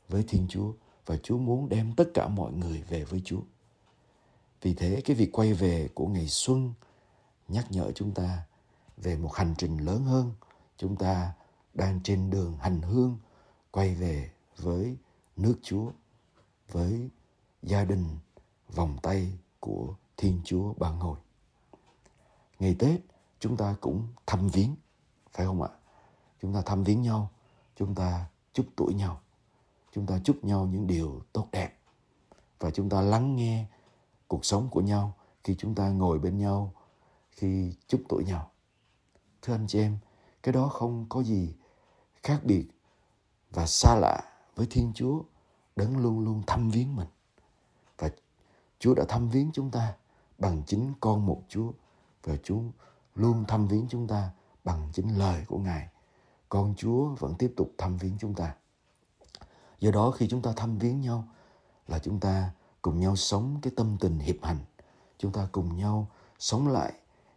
với 0.07 0.23
thiên 0.27 0.47
chúa 0.49 0.71
và 1.05 1.17
chúa 1.17 1.37
muốn 1.37 1.69
đem 1.69 1.93
tất 1.95 2.09
cả 2.13 2.27
mọi 2.27 2.51
người 2.51 2.81
về 2.81 3.03
với 3.03 3.21
chúa. 3.25 3.41
Vì 4.61 4.73
thế, 4.73 5.01
cái 5.05 5.15
việc 5.15 5.29
quay 5.31 5.53
về 5.53 5.89
của 5.93 6.07
ngày 6.07 6.27
xuân 6.27 6.73
nhắc 7.47 7.71
nhở 7.71 7.91
chúng 7.91 8.11
ta 8.11 8.43
về 8.97 9.15
một 9.15 9.33
hành 9.33 9.53
trình 9.57 9.77
lớn 9.77 10.03
hơn. 10.03 10.31
Chúng 10.77 10.95
ta 10.95 11.33
đang 11.73 11.99
trên 12.03 12.29
đường 12.29 12.57
hành 12.57 12.81
hương 12.81 13.17
quay 13.79 13.95
về 13.95 14.29
với 14.57 14.97
nước 15.35 15.55
chúa, 15.61 15.91
với 16.71 17.09
gia 17.63 17.85
đình 17.85 18.05
vòng 18.75 18.97
tay 19.03 19.37
của 19.59 19.95
thiên 20.17 20.41
chúa 20.43 20.73
ban 20.73 20.99
ngôi. 20.99 21.17
Ngày 22.59 22.75
tết, 22.79 22.99
chúng 23.39 23.57
ta 23.57 23.75
cũng 23.81 24.07
thăm 24.25 24.49
viếng, 24.49 24.75
phải 25.31 25.45
không 25.45 25.61
ạ? 25.61 25.69
Chúng 26.41 26.53
ta 26.53 26.61
thăm 26.61 26.83
viếng 26.83 27.01
nhau, 27.01 27.29
chúng 27.75 27.95
ta 27.95 28.25
chúc 28.53 28.65
tuổi 28.75 28.93
nhau, 28.93 29.21
chúng 29.91 30.05
ta 30.05 30.19
chúc 30.23 30.43
nhau 30.43 30.65
những 30.65 30.87
điều 30.87 31.21
tốt 31.33 31.47
đẹp 31.51 31.77
và 32.59 32.71
chúng 32.71 32.89
ta 32.89 33.01
lắng 33.01 33.35
nghe 33.35 33.65
cuộc 34.27 34.45
sống 34.45 34.69
của 34.69 34.81
nhau 34.81 35.13
khi 35.43 35.55
chúng 35.55 35.75
ta 35.75 35.89
ngồi 35.89 36.19
bên 36.19 36.37
nhau, 36.37 36.73
khi 37.31 37.75
chúc 37.87 38.01
tuổi 38.09 38.23
nhau. 38.23 38.51
Thưa 39.41 39.53
anh 39.53 39.67
chị 39.67 39.79
em, 39.79 39.97
cái 40.43 40.53
đó 40.53 40.67
không 40.67 41.05
có 41.09 41.23
gì 41.23 41.53
khác 42.23 42.41
biệt 42.43 42.67
và 43.51 43.65
xa 43.65 43.95
lạ 43.95 44.21
với 44.55 44.67
thiên 44.69 44.91
chúa 44.95 45.21
đấng 45.75 45.97
luôn 45.97 46.19
luôn 46.19 46.43
thăm 46.47 46.69
viếng 46.69 46.95
mình. 46.95 47.07
Và 47.97 48.09
chúa 48.79 48.93
đã 48.93 49.05
thăm 49.09 49.29
viếng 49.29 49.49
chúng 49.53 49.71
ta 49.71 49.95
bằng 50.37 50.63
chính 50.65 50.93
con 50.99 51.25
một 51.25 51.41
chúa. 51.47 51.71
Và 52.23 52.35
chúa 52.43 52.61
luôn 53.15 53.45
thăm 53.47 53.67
viếng 53.67 53.85
chúng 53.89 54.07
ta 54.07 54.29
bằng 54.63 54.89
chính 54.93 55.17
lời 55.17 55.45
của 55.47 55.57
ngài. 55.57 55.89
Con 56.49 56.73
chúa 56.77 57.15
vẫn 57.19 57.35
tiếp 57.35 57.53
tục 57.57 57.73
thăm 57.77 57.97
viếng 57.97 58.17
chúng 58.19 58.33
ta. 58.33 58.55
Do 59.79 59.91
đó 59.91 60.11
khi 60.11 60.27
chúng 60.27 60.41
ta 60.41 60.53
thăm 60.55 60.77
viếng 60.77 61.01
nhau 61.01 61.27
là 61.87 61.99
chúng 61.99 62.19
ta 62.19 62.51
cùng 62.81 62.99
nhau 62.99 63.15
sống 63.15 63.59
cái 63.61 63.73
tâm 63.75 63.97
tình 63.99 64.19
hiệp 64.19 64.43
hành. 64.43 64.59
Chúng 65.17 65.31
ta 65.31 65.47
cùng 65.51 65.77
nhau 65.77 66.07
sống 66.39 66.67
lại 66.67 66.93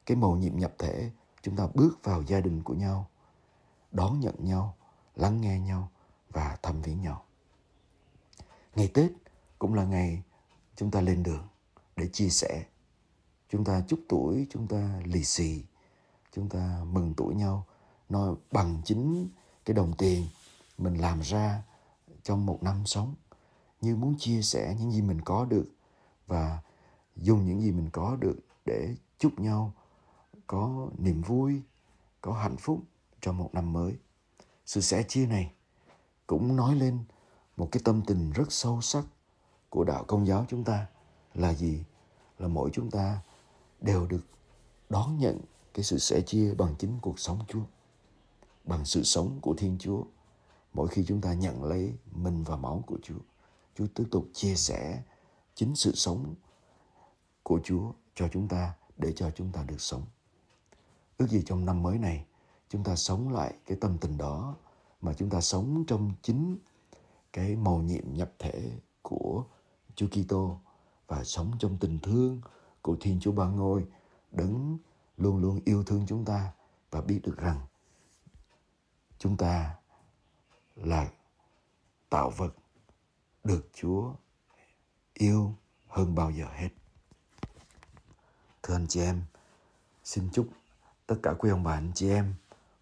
cái 0.07 0.17
mầu 0.17 0.37
nhiệm 0.37 0.59
nhập 0.59 0.73
thể. 0.79 1.11
Chúng 1.43 1.57
ta 1.57 1.69
bước 1.75 1.99
vào 2.03 2.23
gia 2.23 2.41
đình 2.41 2.63
của 2.63 2.75
nhau, 2.75 3.07
đón 3.93 4.21
nhận 4.21 4.35
nhau, 4.39 4.77
lắng 5.17 5.41
nghe 5.41 5.61
nhau 5.61 5.89
và 6.33 6.59
thăm 6.63 6.83
viếng 6.83 7.03
nhau. 7.03 7.25
Ngày 8.75 8.91
tết 8.95 9.11
cũng 9.59 9.75
là 9.75 9.85
ngày 9.85 10.23
chúng 10.77 10.91
ta 10.91 11.01
lên 11.01 11.23
đường 11.23 11.49
để 11.97 12.09
chia 12.09 12.29
sẻ. 12.29 12.65
Chúng 13.49 13.65
ta 13.65 13.83
chúc 13.89 14.01
tuổi, 14.09 14.47
chúng 14.51 14.67
ta 14.67 15.01
lì 15.05 15.25
xì, 15.25 15.65
chúng 16.33 16.49
ta 16.49 16.81
mừng 16.91 17.15
tuổi 17.17 17.35
nhau. 17.35 17.67
Nó 18.09 18.35
bằng 18.51 18.83
chính 18.85 19.29
cái 19.65 19.75
đồng 19.75 19.93
tiền 19.99 20.27
mình 20.79 20.95
làm 20.95 21.21
ra 21.21 21.63
trong 22.23 22.47
một 22.47 22.63
năm 22.63 22.87
sống. 22.87 23.15
Như 23.81 23.97
muốn 23.97 24.15
chia 24.19 24.43
sẻ 24.43 24.77
những 24.79 24.93
gì 24.93 25.03
mình 25.03 25.21
có 25.25 25.45
được 25.45 25.67
và 26.27 26.63
dùng 27.17 27.47
những 27.47 27.61
gì 27.61 27.71
mình 27.71 27.91
có 27.93 28.17
được 28.21 28.39
để 28.65 28.97
chúc 29.19 29.41
nhau 29.41 29.73
có 30.47 30.89
niềm 30.99 31.23
vui, 31.23 31.63
có 32.21 32.33
hạnh 32.33 32.57
phúc 32.57 32.81
trong 33.21 33.39
một 33.39 33.51
năm 33.53 33.73
mới. 33.73 33.97
Sự 34.67 34.81
sẻ 34.81 35.03
chia 35.09 35.27
này 35.27 35.53
cũng 36.27 36.57
nói 36.57 36.75
lên 36.75 36.99
một 37.57 37.69
cái 37.73 37.81
tâm 37.85 38.03
tình 38.07 38.33
rất 38.33 38.53
sâu 38.53 38.81
sắc 38.81 39.05
của 39.69 39.85
đạo 39.85 40.05
công 40.05 40.27
giáo 40.27 40.47
chúng 40.49 40.65
ta 40.65 40.87
là 41.35 41.55
gì 41.55 41.85
là 42.39 42.49
mỗi 42.49 42.71
chúng 42.73 42.91
ta 42.91 43.21
đều 43.81 44.07
được 44.07 44.27
đón 44.89 45.19
nhận 45.19 45.41
cái 45.75 45.85
sự 45.85 45.99
sẻ 45.99 46.21
chia 46.27 46.55
bằng 46.55 46.75
chính 46.79 46.99
cuộc 47.03 47.19
sống 47.19 47.39
Chúa, 47.49 47.65
bằng 48.65 48.85
sự 48.85 49.03
sống 49.03 49.39
của 49.43 49.55
Thiên 49.55 49.77
Chúa. 49.79 50.05
Mỗi 50.73 50.89
khi 50.89 51.05
chúng 51.09 51.21
ta 51.21 51.35
nhận 51.35 51.65
lấy 51.65 51.95
mình 52.13 52.45
và 52.45 52.57
máu 52.57 52.85
của 52.87 52.99
Chúa, 53.03 53.19
Chúa 53.75 53.87
tiếp 53.95 54.05
tục 54.11 54.27
chia 54.33 54.55
sẻ 54.55 55.03
chính 55.55 55.77
sự 55.77 55.93
sống 55.95 56.35
của 57.43 57.61
Chúa 57.65 57.93
cho 58.15 58.29
chúng 58.33 58.49
ta 58.49 58.75
để 58.97 59.13
cho 59.17 59.31
chúng 59.31 59.53
ta 59.53 59.63
được 59.63 59.81
sống. 59.81 60.03
Ước 61.19 61.27
gì 61.31 61.43
trong 61.47 61.65
năm 61.65 61.83
mới 61.83 61.99
này 61.99 62.25
chúng 62.69 62.85
ta 62.85 62.97
sống 62.97 63.33
lại 63.33 63.55
cái 63.67 63.79
tâm 63.81 63.99
tình 63.99 64.19
đó 64.19 64.57
mà 65.03 65.13
chúng 65.15 65.31
ta 65.31 65.41
sống 65.41 65.85
trong 65.87 66.13
chính 66.23 66.59
cái 67.33 67.57
màu 67.57 67.79
nhiệm 67.79 68.15
nhập 68.15 68.33
thể 68.39 68.71
của 69.03 69.45
Chúa 69.95 70.07
Kitô 70.09 70.61
và 71.07 71.25
sống 71.25 71.53
trong 71.59 71.79
tình 71.79 71.99
thương 72.03 72.41
của 72.83 72.97
Thiên 73.01 73.21
Chúa 73.21 73.33
Ba 73.33 73.47
Ngôi 73.47 73.87
đấng 74.31 74.79
luôn 75.17 75.39
luôn 75.39 75.61
yêu 75.65 75.85
thương 75.85 76.05
chúng 76.09 76.25
ta 76.25 76.53
và 76.91 77.01
biết 77.01 77.21
được 77.23 77.37
rằng 77.37 77.61
chúng 79.19 79.37
ta 79.37 79.75
là 80.77 81.11
tạo 82.11 82.31
vật 82.31 82.55
được 83.45 83.69
Chúa 83.75 84.15
yêu 85.15 85.55
hơn 85.89 86.15
bao 86.15 86.31
giờ 86.31 86.47
hết. 86.53 86.69
Thưa 88.63 88.75
anh 88.75 88.87
chị 88.89 89.01
em, 89.01 89.23
xin 90.05 90.29
chúc 90.33 90.49
tất 91.07 91.17
cả 91.23 91.35
quý 91.39 91.51
ông 91.51 91.63
bà 91.63 91.73
anh 91.73 91.93
chị 91.95 92.09
em 92.09 92.35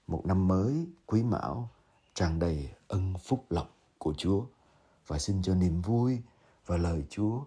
một 0.06 0.26
năm 0.26 0.48
mới 0.48 0.86
quý 1.06 1.22
mão 1.22 1.68
tràn 2.20 2.38
đầy 2.38 2.68
ân 2.88 3.14
phúc 3.18 3.44
lộc 3.50 3.76
của 3.98 4.14
Chúa 4.16 4.44
và 5.06 5.18
xin 5.18 5.42
cho 5.42 5.54
niềm 5.54 5.82
vui 5.82 6.20
và 6.66 6.76
lời 6.76 7.04
Chúa 7.10 7.40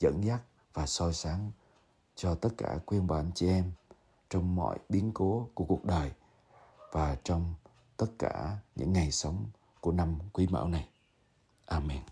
dẫn 0.00 0.20
dắt 0.24 0.40
và 0.74 0.86
soi 0.86 1.14
sáng 1.14 1.50
cho 2.14 2.34
tất 2.34 2.48
cả 2.58 2.78
quý 2.86 2.98
ông 2.98 3.06
bà 3.06 3.16
anh 3.16 3.30
chị 3.34 3.48
em 3.48 3.72
trong 4.30 4.56
mọi 4.56 4.78
biến 4.88 5.10
cố 5.14 5.48
của 5.54 5.64
cuộc 5.64 5.84
đời 5.84 6.12
và 6.92 7.16
trong 7.24 7.54
tất 7.96 8.06
cả 8.18 8.56
những 8.76 8.92
ngày 8.92 9.10
sống 9.10 9.46
của 9.80 9.92
năm 9.92 10.18
quý 10.32 10.46
mão 10.50 10.68
này. 10.68 10.88
Amen. 11.66 12.02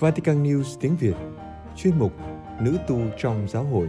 Vatican 0.00 0.42
News 0.42 0.76
tiếng 0.80 0.96
Việt 0.96 1.14
Chuyên 1.76 1.98
mục 1.98 2.12
Nữ 2.60 2.78
tu 2.88 3.00
trong 3.18 3.46
giáo 3.48 3.64
hội. 3.64 3.88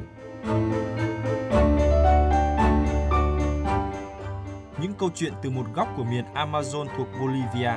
Những 4.81 4.93
câu 4.97 5.09
chuyện 5.15 5.33
từ 5.43 5.49
một 5.49 5.65
góc 5.73 5.87
của 5.97 6.03
miền 6.03 6.25
Amazon 6.33 6.87
thuộc 6.97 7.07
Bolivia. 7.19 7.71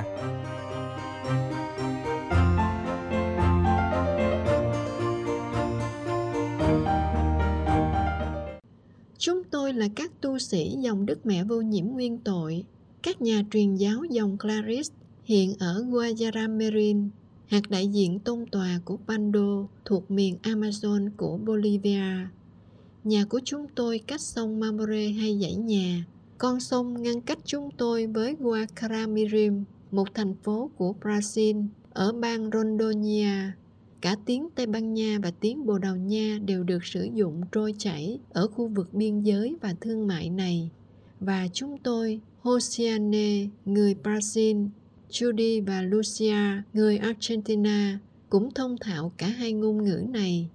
Chúng 9.18 9.44
tôi 9.50 9.72
là 9.72 9.86
các 9.96 10.10
tu 10.20 10.38
sĩ 10.38 10.76
dòng 10.78 11.06
Đức 11.06 11.26
Mẹ 11.26 11.44
Vô 11.44 11.60
Nhiễm 11.60 11.86
Nguyên 11.86 12.18
Tội, 12.18 12.64
các 13.02 13.22
nhà 13.22 13.42
truyền 13.50 13.74
giáo 13.74 14.04
dòng 14.10 14.38
Clarice 14.38 14.94
hiện 15.24 15.54
ở 15.58 15.84
Guayaramerin, 15.88 17.10
hạt 17.46 17.70
đại 17.70 17.88
diện 17.88 18.18
tôn 18.18 18.46
tòa 18.52 18.80
của 18.84 18.96
Pando 19.06 19.66
thuộc 19.84 20.10
miền 20.10 20.36
Amazon 20.42 21.10
của 21.16 21.36
Bolivia. 21.36 22.28
Nhà 23.04 23.24
của 23.24 23.40
chúng 23.44 23.66
tôi 23.74 23.98
cách 24.06 24.20
sông 24.20 24.60
Mamore 24.60 25.08
hay 25.08 25.38
dãy 25.42 25.54
nhà. 25.54 26.04
Con 26.38 26.60
sông 26.60 27.02
ngăn 27.02 27.20
cách 27.20 27.38
chúng 27.44 27.70
tôi 27.76 28.06
với 28.06 28.36
Guacaramirim, 28.40 29.64
một 29.90 30.14
thành 30.14 30.34
phố 30.42 30.70
của 30.76 30.94
Brazil 31.00 31.66
ở 31.92 32.12
bang 32.12 32.50
Rondônia. 32.52 33.52
Cả 34.00 34.16
tiếng 34.24 34.48
Tây 34.54 34.66
Ban 34.66 34.94
Nha 34.94 35.18
và 35.22 35.30
tiếng 35.30 35.66
Bồ 35.66 35.78
Đào 35.78 35.96
Nha 35.96 36.38
đều 36.44 36.62
được 36.62 36.84
sử 36.84 37.08
dụng 37.14 37.40
trôi 37.52 37.74
chảy 37.78 38.18
ở 38.32 38.46
khu 38.46 38.68
vực 38.68 38.94
biên 38.94 39.20
giới 39.20 39.56
và 39.60 39.74
thương 39.80 40.06
mại 40.06 40.30
này. 40.30 40.70
Và 41.20 41.48
chúng 41.52 41.78
tôi, 41.78 42.20
Hosiane, 42.40 43.46
người 43.64 43.94
Brazil, 44.02 44.68
Judy 45.10 45.64
và 45.64 45.82
Lucia, 45.82 46.62
người 46.72 46.96
Argentina, 46.96 47.98
cũng 48.28 48.50
thông 48.54 48.76
thạo 48.78 49.12
cả 49.16 49.26
hai 49.26 49.52
ngôn 49.52 49.84
ngữ 49.84 50.04
này. 50.08 50.48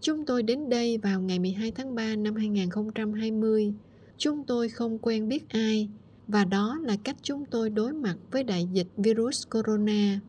Chúng 0.00 0.26
tôi 0.26 0.42
đến 0.42 0.68
đây 0.68 0.98
vào 0.98 1.20
ngày 1.20 1.38
12 1.38 1.70
tháng 1.70 1.94
3 1.94 2.16
năm 2.16 2.34
2020. 2.34 3.74
Chúng 4.18 4.44
tôi 4.44 4.68
không 4.68 4.98
quen 4.98 5.28
biết 5.28 5.48
ai 5.48 5.88
và 6.28 6.44
đó 6.44 6.78
là 6.82 6.96
cách 7.04 7.16
chúng 7.22 7.44
tôi 7.44 7.70
đối 7.70 7.92
mặt 7.92 8.16
với 8.30 8.44
đại 8.44 8.68
dịch 8.72 8.88
virus 8.96 9.46
corona. 9.50 10.20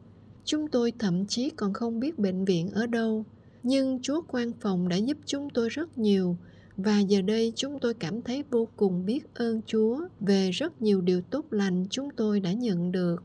Chúng 0.45 0.67
tôi 0.67 0.93
thậm 0.99 1.25
chí 1.25 1.49
còn 1.49 1.73
không 1.73 1.99
biết 1.99 2.19
bệnh 2.19 2.45
viện 2.45 2.69
ở 2.69 2.87
đâu, 2.87 3.25
nhưng 3.63 3.99
Chúa 4.01 4.21
quan 4.27 4.51
phòng 4.61 4.87
đã 4.89 4.95
giúp 4.95 5.17
chúng 5.25 5.49
tôi 5.49 5.69
rất 5.69 5.97
nhiều 5.97 6.37
và 6.77 6.99
giờ 6.99 7.21
đây 7.21 7.53
chúng 7.55 7.79
tôi 7.79 7.93
cảm 7.93 8.21
thấy 8.21 8.43
vô 8.49 8.67
cùng 8.75 9.05
biết 9.05 9.33
ơn 9.33 9.61
Chúa 9.65 10.07
về 10.19 10.51
rất 10.51 10.81
nhiều 10.81 11.01
điều 11.01 11.21
tốt 11.21 11.45
lành 11.49 11.85
chúng 11.89 12.09
tôi 12.15 12.39
đã 12.39 12.51
nhận 12.51 12.91
được. 12.91 13.23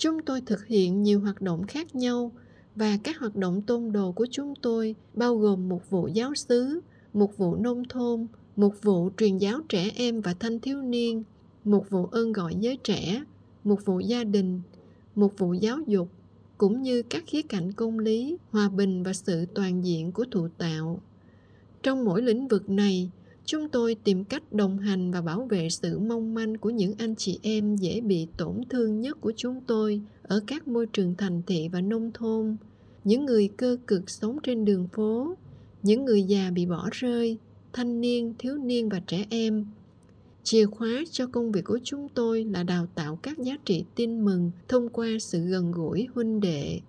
Chúng 0.00 0.22
tôi 0.22 0.40
thực 0.40 0.66
hiện 0.66 1.02
nhiều 1.02 1.20
hoạt 1.20 1.42
động 1.42 1.66
khác 1.66 1.94
nhau 1.94 2.32
và 2.76 2.98
các 3.04 3.18
hoạt 3.18 3.36
động 3.36 3.62
tôn 3.62 3.92
đồ 3.92 4.12
của 4.12 4.26
chúng 4.30 4.54
tôi 4.62 4.94
bao 5.14 5.36
gồm 5.36 5.68
một 5.68 5.90
vụ 5.90 6.06
giáo 6.06 6.34
xứ, 6.34 6.80
một 7.12 7.36
vụ 7.36 7.56
nông 7.56 7.82
thôn, 7.88 8.26
một 8.56 8.82
vụ 8.82 9.10
truyền 9.16 9.38
giáo 9.38 9.60
trẻ 9.68 9.90
em 9.94 10.20
và 10.20 10.34
thanh 10.34 10.60
thiếu 10.60 10.82
niên, 10.82 11.22
một 11.64 11.90
vụ 11.90 12.06
ơn 12.06 12.32
gọi 12.32 12.54
giới 12.60 12.76
trẻ, 12.76 13.24
một 13.64 13.84
vụ 13.84 14.00
gia 14.00 14.24
đình, 14.24 14.60
một 15.14 15.38
vụ 15.38 15.52
giáo 15.52 15.78
dục, 15.86 16.08
cũng 16.58 16.82
như 16.82 17.02
các 17.02 17.24
khía 17.26 17.42
cạnh 17.42 17.72
công 17.72 17.98
lý, 17.98 18.36
hòa 18.50 18.68
bình 18.68 19.02
và 19.02 19.12
sự 19.12 19.46
toàn 19.54 19.84
diện 19.84 20.12
của 20.12 20.24
thụ 20.30 20.48
tạo. 20.58 21.00
Trong 21.82 22.04
mỗi 22.04 22.22
lĩnh 22.22 22.48
vực 22.48 22.70
này, 22.70 23.10
chúng 23.44 23.68
tôi 23.68 23.96
tìm 24.04 24.24
cách 24.24 24.52
đồng 24.52 24.78
hành 24.78 25.10
và 25.10 25.20
bảo 25.20 25.46
vệ 25.50 25.68
sự 25.70 25.98
mong 25.98 26.34
manh 26.34 26.56
của 26.56 26.70
những 26.70 26.94
anh 26.98 27.14
chị 27.16 27.38
em 27.42 27.76
dễ 27.76 28.00
bị 28.00 28.26
tổn 28.36 28.60
thương 28.68 29.00
nhất 29.00 29.20
của 29.20 29.32
chúng 29.36 29.60
tôi 29.66 30.00
ở 30.22 30.40
các 30.46 30.68
môi 30.68 30.86
trường 30.86 31.14
thành 31.14 31.42
thị 31.46 31.68
và 31.72 31.80
nông 31.80 32.10
thôn. 32.14 32.56
Những 33.04 33.24
người 33.24 33.48
cơ 33.56 33.76
cực 33.86 34.10
sống 34.10 34.38
trên 34.42 34.64
đường 34.64 34.88
phố, 34.88 35.34
những 35.82 36.04
người 36.04 36.22
già 36.22 36.50
bị 36.50 36.66
bỏ 36.66 36.88
rơi, 36.92 37.38
thanh 37.72 38.00
niên, 38.00 38.34
thiếu 38.38 38.56
niên 38.56 38.88
và 38.88 39.00
trẻ 39.06 39.26
em. 39.30 39.66
Chìa 40.42 40.66
khóa 40.66 41.04
cho 41.10 41.26
công 41.26 41.52
việc 41.52 41.64
của 41.64 41.78
chúng 41.84 42.08
tôi 42.14 42.44
là 42.44 42.62
đào 42.62 42.86
tạo 42.94 43.18
các 43.22 43.38
giá 43.38 43.56
trị 43.64 43.84
tin 43.94 44.24
mừng 44.24 44.50
thông 44.68 44.88
qua 44.88 45.08
sự 45.20 45.40
gần 45.40 45.72
gũi 45.72 46.08
huynh 46.14 46.40
đệ. 46.40 46.80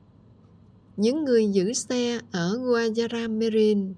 Những 0.97 1.23
người 1.23 1.47
giữ 1.47 1.73
xe 1.73 2.19
ở 2.31 2.57
Guajaramerin 2.57 3.93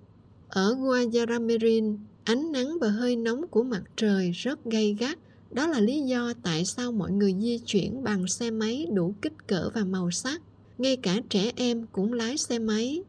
ở 0.48 0.76
Guajaramerin 0.76 1.98
Ánh 2.24 2.52
nắng 2.52 2.78
và 2.82 2.90
hơi 2.90 3.16
nóng 3.16 3.48
của 3.48 3.64
mặt 3.64 3.84
trời 3.98 4.32
rất 4.32 4.66
gay 4.66 4.96
gắt. 5.00 5.20
Đó 5.52 5.68
là 5.68 5.80
lý 5.80 6.02
do 6.02 6.34
tại 6.44 6.66
sao 6.66 6.92
mọi 6.92 7.12
người 7.12 7.36
di 7.40 7.60
chuyển 7.66 8.04
bằng 8.04 8.28
xe 8.28 8.52
máy 8.52 8.88
đủ 8.94 9.16
kích 9.22 9.48
cỡ 9.48 9.70
và 9.74 9.84
màu 9.84 10.12
sắc. 10.12 10.42
Ngay 10.78 10.98
cả 10.98 11.22
trẻ 11.30 11.52
em 11.56 11.86
cũng 11.92 12.14
lái 12.14 12.38
xe 12.38 12.60
máy. 12.60 13.04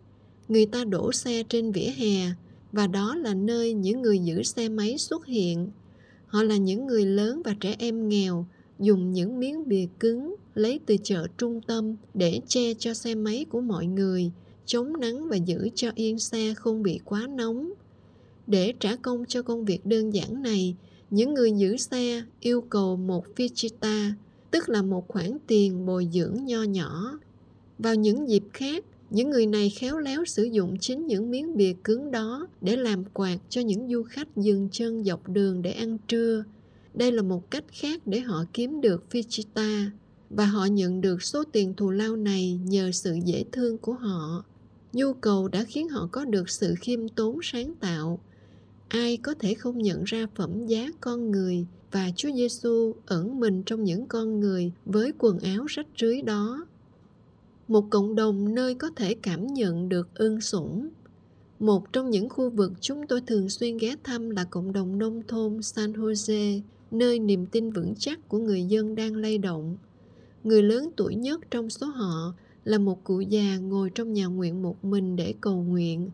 Người 0.48 0.66
ta 0.66 0.84
đổ 0.84 1.12
xe 1.12 1.42
trên 1.42 1.72
vỉa 1.72 1.90
hè 1.96 2.30
và 2.72 2.86
đó 2.86 3.14
là 3.16 3.34
nơi 3.34 3.72
những 3.72 4.02
người 4.02 4.18
giữ 4.18 4.42
xe 4.42 4.68
máy 4.68 4.98
xuất 4.98 5.26
hiện. 5.26 5.70
Họ 6.26 6.42
là 6.42 6.56
những 6.56 6.86
người 6.86 7.06
lớn 7.06 7.42
và 7.44 7.54
trẻ 7.60 7.76
em 7.78 8.08
nghèo 8.08 8.46
dùng 8.78 9.12
những 9.12 9.38
miếng 9.40 9.68
bìa 9.68 9.86
cứng 10.00 10.34
lấy 10.54 10.80
từ 10.86 10.96
chợ 11.02 11.26
trung 11.38 11.60
tâm 11.66 11.96
để 12.14 12.40
che 12.46 12.74
cho 12.74 12.94
xe 12.94 13.14
máy 13.14 13.46
của 13.50 13.60
mọi 13.60 13.86
người, 13.86 14.30
chống 14.66 15.00
nắng 15.00 15.28
và 15.28 15.36
giữ 15.36 15.68
cho 15.74 15.90
yên 15.94 16.18
xe 16.18 16.54
không 16.54 16.82
bị 16.82 17.00
quá 17.04 17.26
nóng 17.26 17.72
để 18.46 18.72
trả 18.80 18.96
công 18.96 19.24
cho 19.28 19.42
công 19.42 19.64
việc 19.64 19.86
đơn 19.86 20.14
giản 20.14 20.42
này, 20.42 20.76
những 21.10 21.34
người 21.34 21.52
giữ 21.52 21.76
xe 21.76 22.22
yêu 22.40 22.60
cầu 22.60 22.96
một 22.96 23.24
fichita, 23.36 24.10
tức 24.50 24.68
là 24.68 24.82
một 24.82 25.08
khoản 25.08 25.38
tiền 25.46 25.86
bồi 25.86 26.08
dưỡng 26.12 26.44
nho 26.44 26.62
nhỏ. 26.62 27.18
Vào 27.78 27.94
những 27.94 28.28
dịp 28.28 28.42
khác, 28.52 28.84
những 29.10 29.30
người 29.30 29.46
này 29.46 29.70
khéo 29.70 29.98
léo 29.98 30.24
sử 30.24 30.44
dụng 30.44 30.76
chính 30.80 31.06
những 31.06 31.30
miếng 31.30 31.56
bìa 31.56 31.72
cứng 31.84 32.10
đó 32.10 32.46
để 32.60 32.76
làm 32.76 33.04
quạt 33.04 33.38
cho 33.48 33.60
những 33.60 33.88
du 33.88 34.02
khách 34.02 34.36
dừng 34.36 34.68
chân 34.72 35.04
dọc 35.04 35.28
đường 35.28 35.62
để 35.62 35.72
ăn 35.72 35.98
trưa. 36.08 36.44
Đây 36.94 37.12
là 37.12 37.22
một 37.22 37.50
cách 37.50 37.64
khác 37.68 38.06
để 38.06 38.20
họ 38.20 38.44
kiếm 38.52 38.80
được 38.80 39.04
fichita 39.10 39.84
và 40.30 40.46
họ 40.46 40.64
nhận 40.64 41.00
được 41.00 41.22
số 41.22 41.44
tiền 41.52 41.74
thù 41.74 41.90
lao 41.90 42.16
này 42.16 42.60
nhờ 42.64 42.90
sự 42.92 43.18
dễ 43.24 43.44
thương 43.52 43.78
của 43.78 43.92
họ. 43.92 44.44
Nhu 44.92 45.12
cầu 45.12 45.48
đã 45.48 45.64
khiến 45.64 45.88
họ 45.88 46.08
có 46.12 46.24
được 46.24 46.50
sự 46.50 46.74
khiêm 46.80 47.08
tốn 47.08 47.38
sáng 47.42 47.74
tạo 47.74 48.18
ai 48.94 49.16
có 49.16 49.34
thể 49.34 49.54
không 49.54 49.78
nhận 49.78 50.04
ra 50.04 50.26
phẩm 50.34 50.66
giá 50.66 50.88
con 51.00 51.30
người 51.30 51.66
và 51.90 52.10
Chúa 52.16 52.30
Giêsu 52.34 52.94
ẩn 53.06 53.40
mình 53.40 53.62
trong 53.62 53.84
những 53.84 54.06
con 54.06 54.40
người 54.40 54.72
với 54.86 55.12
quần 55.18 55.38
áo 55.38 55.64
rách 55.64 55.86
rưới 55.98 56.22
đó. 56.22 56.66
Một 57.68 57.84
cộng 57.90 58.14
đồng 58.14 58.54
nơi 58.54 58.74
có 58.74 58.90
thể 58.96 59.14
cảm 59.14 59.46
nhận 59.46 59.88
được 59.88 60.14
ơn 60.14 60.40
sủng. 60.40 60.88
Một 61.58 61.92
trong 61.92 62.10
những 62.10 62.28
khu 62.28 62.50
vực 62.50 62.72
chúng 62.80 63.06
tôi 63.06 63.20
thường 63.20 63.48
xuyên 63.48 63.76
ghé 63.76 63.94
thăm 64.04 64.30
là 64.30 64.44
cộng 64.44 64.72
đồng 64.72 64.98
nông 64.98 65.22
thôn 65.28 65.62
San 65.62 65.92
Jose, 65.92 66.60
nơi 66.90 67.18
niềm 67.18 67.46
tin 67.46 67.70
vững 67.70 67.94
chắc 67.98 68.28
của 68.28 68.38
người 68.38 68.64
dân 68.64 68.94
đang 68.94 69.16
lay 69.16 69.38
động. 69.38 69.76
Người 70.44 70.62
lớn 70.62 70.90
tuổi 70.96 71.14
nhất 71.14 71.40
trong 71.50 71.70
số 71.70 71.86
họ 71.86 72.34
là 72.64 72.78
một 72.78 73.04
cụ 73.04 73.20
già 73.20 73.58
ngồi 73.58 73.90
trong 73.94 74.12
nhà 74.12 74.26
nguyện 74.26 74.62
một 74.62 74.84
mình 74.84 75.16
để 75.16 75.34
cầu 75.40 75.62
nguyện. 75.62 76.10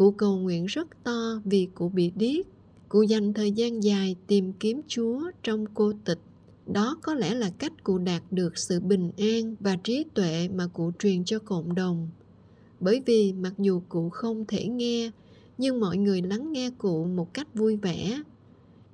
Cụ 0.00 0.10
cầu 0.10 0.38
nguyện 0.38 0.66
rất 0.66 1.04
to 1.04 1.40
vì 1.44 1.68
cụ 1.74 1.88
bị 1.88 2.12
điếc. 2.16 2.46
Cụ 2.88 3.02
dành 3.02 3.32
thời 3.32 3.52
gian 3.52 3.82
dài 3.82 4.16
tìm 4.26 4.52
kiếm 4.52 4.80
Chúa 4.88 5.30
trong 5.42 5.64
cô 5.74 5.92
tịch. 6.04 6.18
Đó 6.66 6.98
có 7.02 7.14
lẽ 7.14 7.34
là 7.34 7.50
cách 7.58 7.84
cụ 7.84 7.98
đạt 7.98 8.22
được 8.30 8.58
sự 8.58 8.80
bình 8.80 9.10
an 9.18 9.56
và 9.60 9.76
trí 9.84 10.04
tuệ 10.14 10.48
mà 10.54 10.66
cụ 10.66 10.92
truyền 10.98 11.24
cho 11.24 11.38
cộng 11.38 11.74
đồng. 11.74 12.08
Bởi 12.80 13.02
vì 13.06 13.32
mặc 13.32 13.52
dù 13.58 13.82
cụ 13.88 14.08
không 14.08 14.44
thể 14.48 14.68
nghe, 14.68 15.10
nhưng 15.58 15.80
mọi 15.80 15.96
người 15.96 16.22
lắng 16.22 16.52
nghe 16.52 16.70
cụ 16.78 17.04
một 17.04 17.34
cách 17.34 17.54
vui 17.54 17.76
vẻ. 17.76 18.22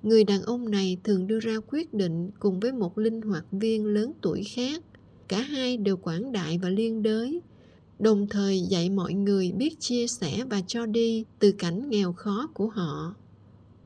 Người 0.02 0.24
đàn 0.24 0.42
ông 0.42 0.70
này 0.70 0.96
thường 1.04 1.26
đưa 1.26 1.40
ra 1.40 1.56
quyết 1.70 1.94
định 1.94 2.30
cùng 2.38 2.60
với 2.60 2.72
một 2.72 2.98
linh 2.98 3.22
hoạt 3.22 3.44
viên 3.52 3.86
lớn 3.86 4.12
tuổi 4.22 4.42
khác 4.44 4.82
cả 5.28 5.40
hai 5.40 5.76
đều 5.76 5.96
quảng 5.96 6.32
đại 6.32 6.58
và 6.62 6.68
liên 6.68 7.02
đới 7.02 7.40
đồng 7.98 8.26
thời 8.26 8.61
dạy 8.61 8.90
mọi 8.90 9.14
người 9.14 9.52
biết 9.52 9.80
chia 9.80 10.06
sẻ 10.06 10.44
và 10.50 10.61
cho 10.66 10.87
đi 10.87 11.24
từ 11.38 11.52
cảnh 11.52 11.90
nghèo 11.90 12.12
khó 12.12 12.48
của 12.54 12.68
họ. 12.68 13.14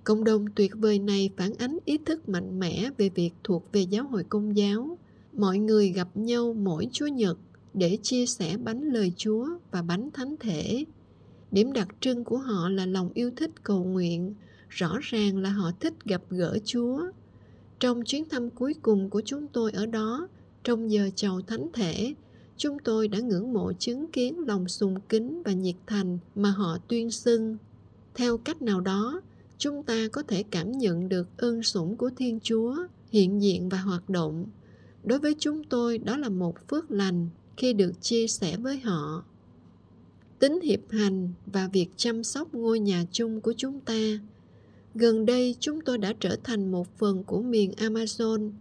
Cộng 0.04 0.24
đồng 0.24 0.46
tuyệt 0.54 0.72
vời 0.74 0.98
này 0.98 1.30
phản 1.36 1.52
ánh 1.54 1.78
ý 1.84 1.98
thức 1.98 2.28
mạnh 2.28 2.58
mẽ 2.58 2.90
về 2.98 3.08
việc 3.08 3.30
thuộc 3.44 3.72
về 3.72 3.80
giáo 3.80 4.04
hội 4.04 4.24
công 4.24 4.56
giáo. 4.56 4.98
Mọi 5.32 5.58
người 5.58 5.88
gặp 5.88 6.08
nhau 6.14 6.54
mỗi 6.54 6.88
chúa 6.92 7.06
nhật 7.06 7.38
để 7.74 7.98
chia 8.02 8.26
sẻ 8.26 8.56
bánh 8.56 8.82
lời 8.82 9.12
chúa 9.16 9.48
và 9.70 9.82
bánh 9.82 10.10
thánh 10.10 10.36
thể. 10.40 10.84
Điểm 11.50 11.72
đặc 11.72 11.88
trưng 12.00 12.24
của 12.24 12.38
họ 12.38 12.68
là 12.68 12.86
lòng 12.86 13.10
yêu 13.14 13.30
thích 13.36 13.50
cầu 13.62 13.84
nguyện 13.84 14.34
rõ 14.68 14.98
ràng 15.00 15.38
là 15.38 15.50
họ 15.50 15.70
thích 15.80 15.94
gặp 16.04 16.22
gỡ 16.30 16.58
chúa. 16.64 17.02
Trong 17.80 18.04
chuyến 18.04 18.28
thăm 18.28 18.50
cuối 18.50 18.74
cùng 18.82 19.10
của 19.10 19.22
chúng 19.24 19.46
tôi 19.46 19.72
ở 19.72 19.86
đó 19.86 20.28
trong 20.64 20.90
giờ 20.90 21.10
chầu 21.14 21.40
thánh 21.40 21.68
thể, 21.72 22.14
chúng 22.60 22.78
tôi 22.78 23.08
đã 23.08 23.18
ngưỡng 23.18 23.52
mộ 23.52 23.72
chứng 23.78 24.06
kiến 24.12 24.46
lòng 24.46 24.68
sùng 24.68 24.94
kính 25.08 25.42
và 25.42 25.52
nhiệt 25.52 25.74
thành 25.86 26.18
mà 26.34 26.50
họ 26.50 26.78
tuyên 26.88 27.10
xưng. 27.10 27.56
Theo 28.14 28.38
cách 28.38 28.62
nào 28.62 28.80
đó, 28.80 29.20
chúng 29.58 29.82
ta 29.82 30.08
có 30.12 30.22
thể 30.22 30.42
cảm 30.42 30.72
nhận 30.72 31.08
được 31.08 31.28
ơn 31.36 31.62
sủng 31.62 31.96
của 31.96 32.10
Thiên 32.16 32.40
Chúa 32.42 32.76
hiện 33.12 33.42
diện 33.42 33.68
và 33.68 33.78
hoạt 33.78 34.10
động. 34.10 34.46
Đối 35.04 35.18
với 35.18 35.34
chúng 35.38 35.64
tôi, 35.64 35.98
đó 35.98 36.16
là 36.16 36.28
một 36.28 36.68
phước 36.68 36.90
lành 36.90 37.28
khi 37.56 37.72
được 37.72 37.92
chia 38.00 38.26
sẻ 38.26 38.56
với 38.56 38.78
họ. 38.78 39.24
Tính 40.38 40.60
hiệp 40.60 40.80
hành 40.90 41.32
và 41.46 41.68
việc 41.72 41.88
chăm 41.96 42.24
sóc 42.24 42.54
ngôi 42.54 42.80
nhà 42.80 43.04
chung 43.12 43.40
của 43.40 43.52
chúng 43.56 43.80
ta. 43.80 44.18
Gần 44.94 45.26
đây, 45.26 45.56
chúng 45.60 45.80
tôi 45.80 45.98
đã 45.98 46.12
trở 46.20 46.36
thành 46.44 46.70
một 46.70 46.98
phần 46.98 47.24
của 47.24 47.42
miền 47.42 47.72
Amazon– 47.76 48.50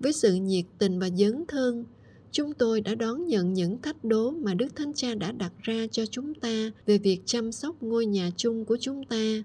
với 0.00 0.12
sự 0.12 0.34
nhiệt 0.34 0.64
tình 0.78 0.98
và 0.98 1.08
dấn 1.16 1.44
thân, 1.48 1.84
chúng 2.32 2.54
tôi 2.54 2.80
đã 2.80 2.94
đón 2.94 3.26
nhận 3.26 3.52
những 3.52 3.82
thách 3.82 4.04
đố 4.04 4.30
mà 4.30 4.54
Đức 4.54 4.76
Thánh 4.76 4.92
Cha 4.94 5.14
đã 5.14 5.32
đặt 5.32 5.52
ra 5.62 5.86
cho 5.90 6.06
chúng 6.06 6.34
ta 6.34 6.70
về 6.86 6.98
việc 6.98 7.20
chăm 7.24 7.52
sóc 7.52 7.82
ngôi 7.82 8.06
nhà 8.06 8.30
chung 8.36 8.64
của 8.64 8.76
chúng 8.80 9.04
ta. 9.04 9.42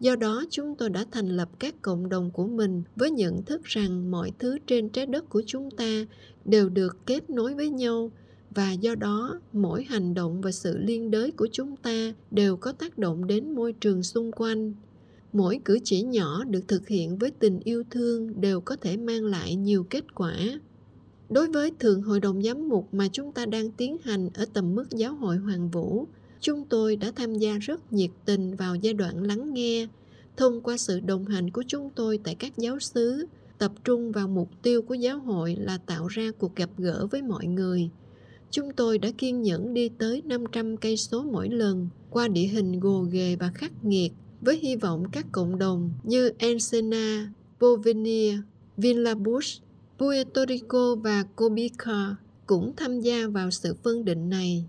Do 0.00 0.16
đó, 0.16 0.44
chúng 0.50 0.74
tôi 0.74 0.90
đã 0.90 1.04
thành 1.10 1.28
lập 1.28 1.48
các 1.58 1.82
cộng 1.82 2.08
đồng 2.08 2.30
của 2.30 2.46
mình 2.46 2.82
với 2.96 3.10
nhận 3.10 3.42
thức 3.42 3.64
rằng 3.64 4.10
mọi 4.10 4.32
thứ 4.38 4.58
trên 4.66 4.88
trái 4.88 5.06
đất 5.06 5.28
của 5.28 5.42
chúng 5.46 5.70
ta 5.70 6.06
đều 6.44 6.68
được 6.68 6.96
kết 7.06 7.30
nối 7.30 7.54
với 7.54 7.70
nhau 7.70 8.10
và 8.50 8.72
do 8.72 8.94
đó 8.94 9.40
mỗi 9.52 9.84
hành 9.84 10.14
động 10.14 10.40
và 10.40 10.50
sự 10.52 10.78
liên 10.78 11.10
đới 11.10 11.30
của 11.30 11.48
chúng 11.52 11.76
ta 11.76 12.14
đều 12.30 12.56
có 12.56 12.72
tác 12.72 12.98
động 12.98 13.26
đến 13.26 13.54
môi 13.54 13.72
trường 13.72 14.02
xung 14.02 14.32
quanh 14.32 14.74
mỗi 15.32 15.60
cử 15.64 15.78
chỉ 15.84 16.02
nhỏ 16.02 16.44
được 16.44 16.68
thực 16.68 16.88
hiện 16.88 17.18
với 17.18 17.30
tình 17.30 17.60
yêu 17.64 17.82
thương 17.90 18.40
đều 18.40 18.60
có 18.60 18.76
thể 18.76 18.96
mang 18.96 19.24
lại 19.24 19.54
nhiều 19.54 19.86
kết 19.90 20.14
quả 20.14 20.34
đối 21.32 21.48
với 21.48 21.72
thượng 21.78 22.02
hội 22.02 22.20
đồng 22.20 22.42
giám 22.42 22.68
mục 22.68 22.88
mà 22.92 23.08
chúng 23.12 23.32
ta 23.32 23.46
đang 23.46 23.70
tiến 23.70 23.96
hành 24.04 24.30
ở 24.34 24.44
tầm 24.52 24.74
mức 24.74 24.90
giáo 24.90 25.14
hội 25.14 25.36
hoàng 25.36 25.70
vũ 25.70 26.06
chúng 26.40 26.64
tôi 26.68 26.96
đã 26.96 27.12
tham 27.16 27.34
gia 27.34 27.58
rất 27.58 27.92
nhiệt 27.92 28.10
tình 28.24 28.56
vào 28.56 28.74
giai 28.74 28.94
đoạn 28.94 29.22
lắng 29.22 29.54
nghe 29.54 29.86
thông 30.36 30.60
qua 30.60 30.76
sự 30.76 31.00
đồng 31.00 31.24
hành 31.24 31.50
của 31.50 31.62
chúng 31.66 31.90
tôi 31.94 32.18
tại 32.24 32.34
các 32.34 32.52
giáo 32.56 32.78
xứ 32.80 33.26
tập 33.58 33.72
trung 33.84 34.12
vào 34.12 34.28
mục 34.28 34.48
tiêu 34.62 34.82
của 34.82 34.94
giáo 34.94 35.18
hội 35.18 35.56
là 35.60 35.78
tạo 35.78 36.06
ra 36.06 36.30
cuộc 36.38 36.56
gặp 36.56 36.70
gỡ 36.78 37.06
với 37.10 37.22
mọi 37.22 37.46
người. 37.46 37.90
Chúng 38.50 38.72
tôi 38.72 38.98
đã 38.98 39.10
kiên 39.18 39.42
nhẫn 39.42 39.74
đi 39.74 39.88
tới 39.88 40.22
500 40.24 40.76
cây 40.76 40.96
số 40.96 41.22
mỗi 41.22 41.48
lần 41.48 41.88
qua 42.10 42.28
địa 42.28 42.46
hình 42.46 42.80
gồ 42.80 43.06
ghề 43.10 43.36
và 43.36 43.52
khắc 43.54 43.84
nghiệt 43.84 44.12
với 44.40 44.58
hy 44.58 44.76
vọng 44.76 45.04
các 45.12 45.26
cộng 45.32 45.58
đồng 45.58 45.90
như 46.02 46.32
Encena, 46.38 47.32
Bovenia, 47.60 48.38
Villabush, 48.76 49.62
Puerto 49.98 50.44
Rico 50.48 50.94
và 50.94 51.22
Cobica 51.36 52.16
cũng 52.46 52.72
tham 52.76 53.00
gia 53.00 53.26
vào 53.26 53.50
sự 53.50 53.74
phân 53.82 54.04
định 54.04 54.28
này. 54.28 54.64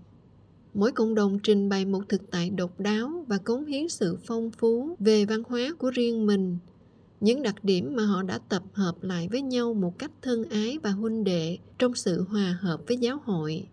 Mỗi 0.74 0.92
cộng 0.92 1.14
đồng 1.14 1.38
trình 1.42 1.68
bày 1.68 1.84
một 1.84 2.02
thực 2.08 2.30
tại 2.30 2.50
độc 2.50 2.80
đáo 2.80 3.24
và 3.28 3.38
cống 3.38 3.64
hiến 3.64 3.88
sự 3.88 4.18
phong 4.26 4.50
phú 4.50 4.96
về 4.98 5.24
văn 5.24 5.42
hóa 5.48 5.74
của 5.78 5.90
riêng 5.90 6.26
mình, 6.26 6.58
những 7.20 7.42
đặc 7.42 7.64
điểm 7.64 7.96
mà 7.96 8.06
họ 8.06 8.22
đã 8.22 8.38
tập 8.48 8.62
hợp 8.72 9.02
lại 9.02 9.28
với 9.30 9.42
nhau 9.42 9.74
một 9.74 9.98
cách 9.98 10.10
thân 10.22 10.44
ái 10.44 10.78
và 10.82 10.90
huynh 10.90 11.24
đệ 11.24 11.58
trong 11.78 11.94
sự 11.94 12.24
hòa 12.28 12.58
hợp 12.60 12.80
với 12.86 12.96
giáo 12.96 13.20
hội. 13.24 13.68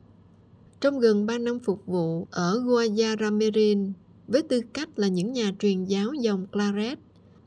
Trong 0.81 0.99
gần 0.99 1.25
3 1.25 1.37
năm 1.37 1.59
phục 1.59 1.85
vụ 1.85 2.27
ở 2.31 2.59
Guayaramirin, 2.59 3.93
với 4.27 4.41
tư 4.41 4.61
cách 4.73 4.89
là 4.95 5.07
những 5.07 5.33
nhà 5.33 5.51
truyền 5.59 5.83
giáo 5.83 6.13
dòng 6.13 6.47
Claret, 6.47 6.99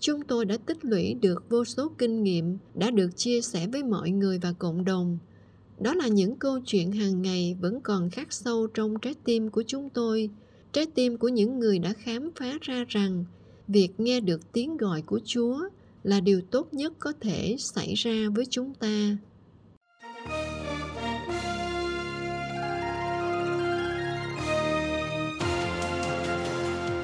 chúng 0.05 0.23
tôi 0.23 0.45
đã 0.45 0.57
tích 0.57 0.85
lũy 0.85 1.15
được 1.15 1.51
vô 1.51 1.65
số 1.65 1.91
kinh 1.99 2.23
nghiệm 2.23 2.59
đã 2.75 2.91
được 2.91 3.17
chia 3.17 3.41
sẻ 3.41 3.67
với 3.73 3.83
mọi 3.83 4.11
người 4.11 4.39
và 4.39 4.53
cộng 4.53 4.85
đồng. 4.85 5.19
Đó 5.81 5.95
là 5.95 6.09
những 6.09 6.37
câu 6.37 6.61
chuyện 6.67 6.93
hàng 6.93 7.23
ngày 7.23 7.57
vẫn 7.61 7.81
còn 7.81 8.11
khắc 8.11 8.33
sâu 8.33 8.67
trong 8.67 8.99
trái 9.03 9.15
tim 9.25 9.51
của 9.51 9.63
chúng 9.67 9.91
tôi, 9.91 10.31
trái 10.73 10.87
tim 10.87 11.17
của 11.17 11.29
những 11.29 11.59
người 11.59 11.79
đã 11.79 11.93
khám 11.93 12.31
phá 12.37 12.59
ra 12.61 12.85
rằng 12.89 13.25
việc 13.69 13.89
nghe 13.99 14.21
được 14.21 14.53
tiếng 14.53 14.77
gọi 14.77 15.03
của 15.03 15.21
Chúa 15.25 15.59
là 16.03 16.21
điều 16.21 16.41
tốt 16.51 16.75
nhất 16.75 16.93
có 16.99 17.13
thể 17.21 17.57
xảy 17.59 17.95
ra 17.95 18.29
với 18.35 18.47
chúng 18.51 18.75
ta. 18.75 19.17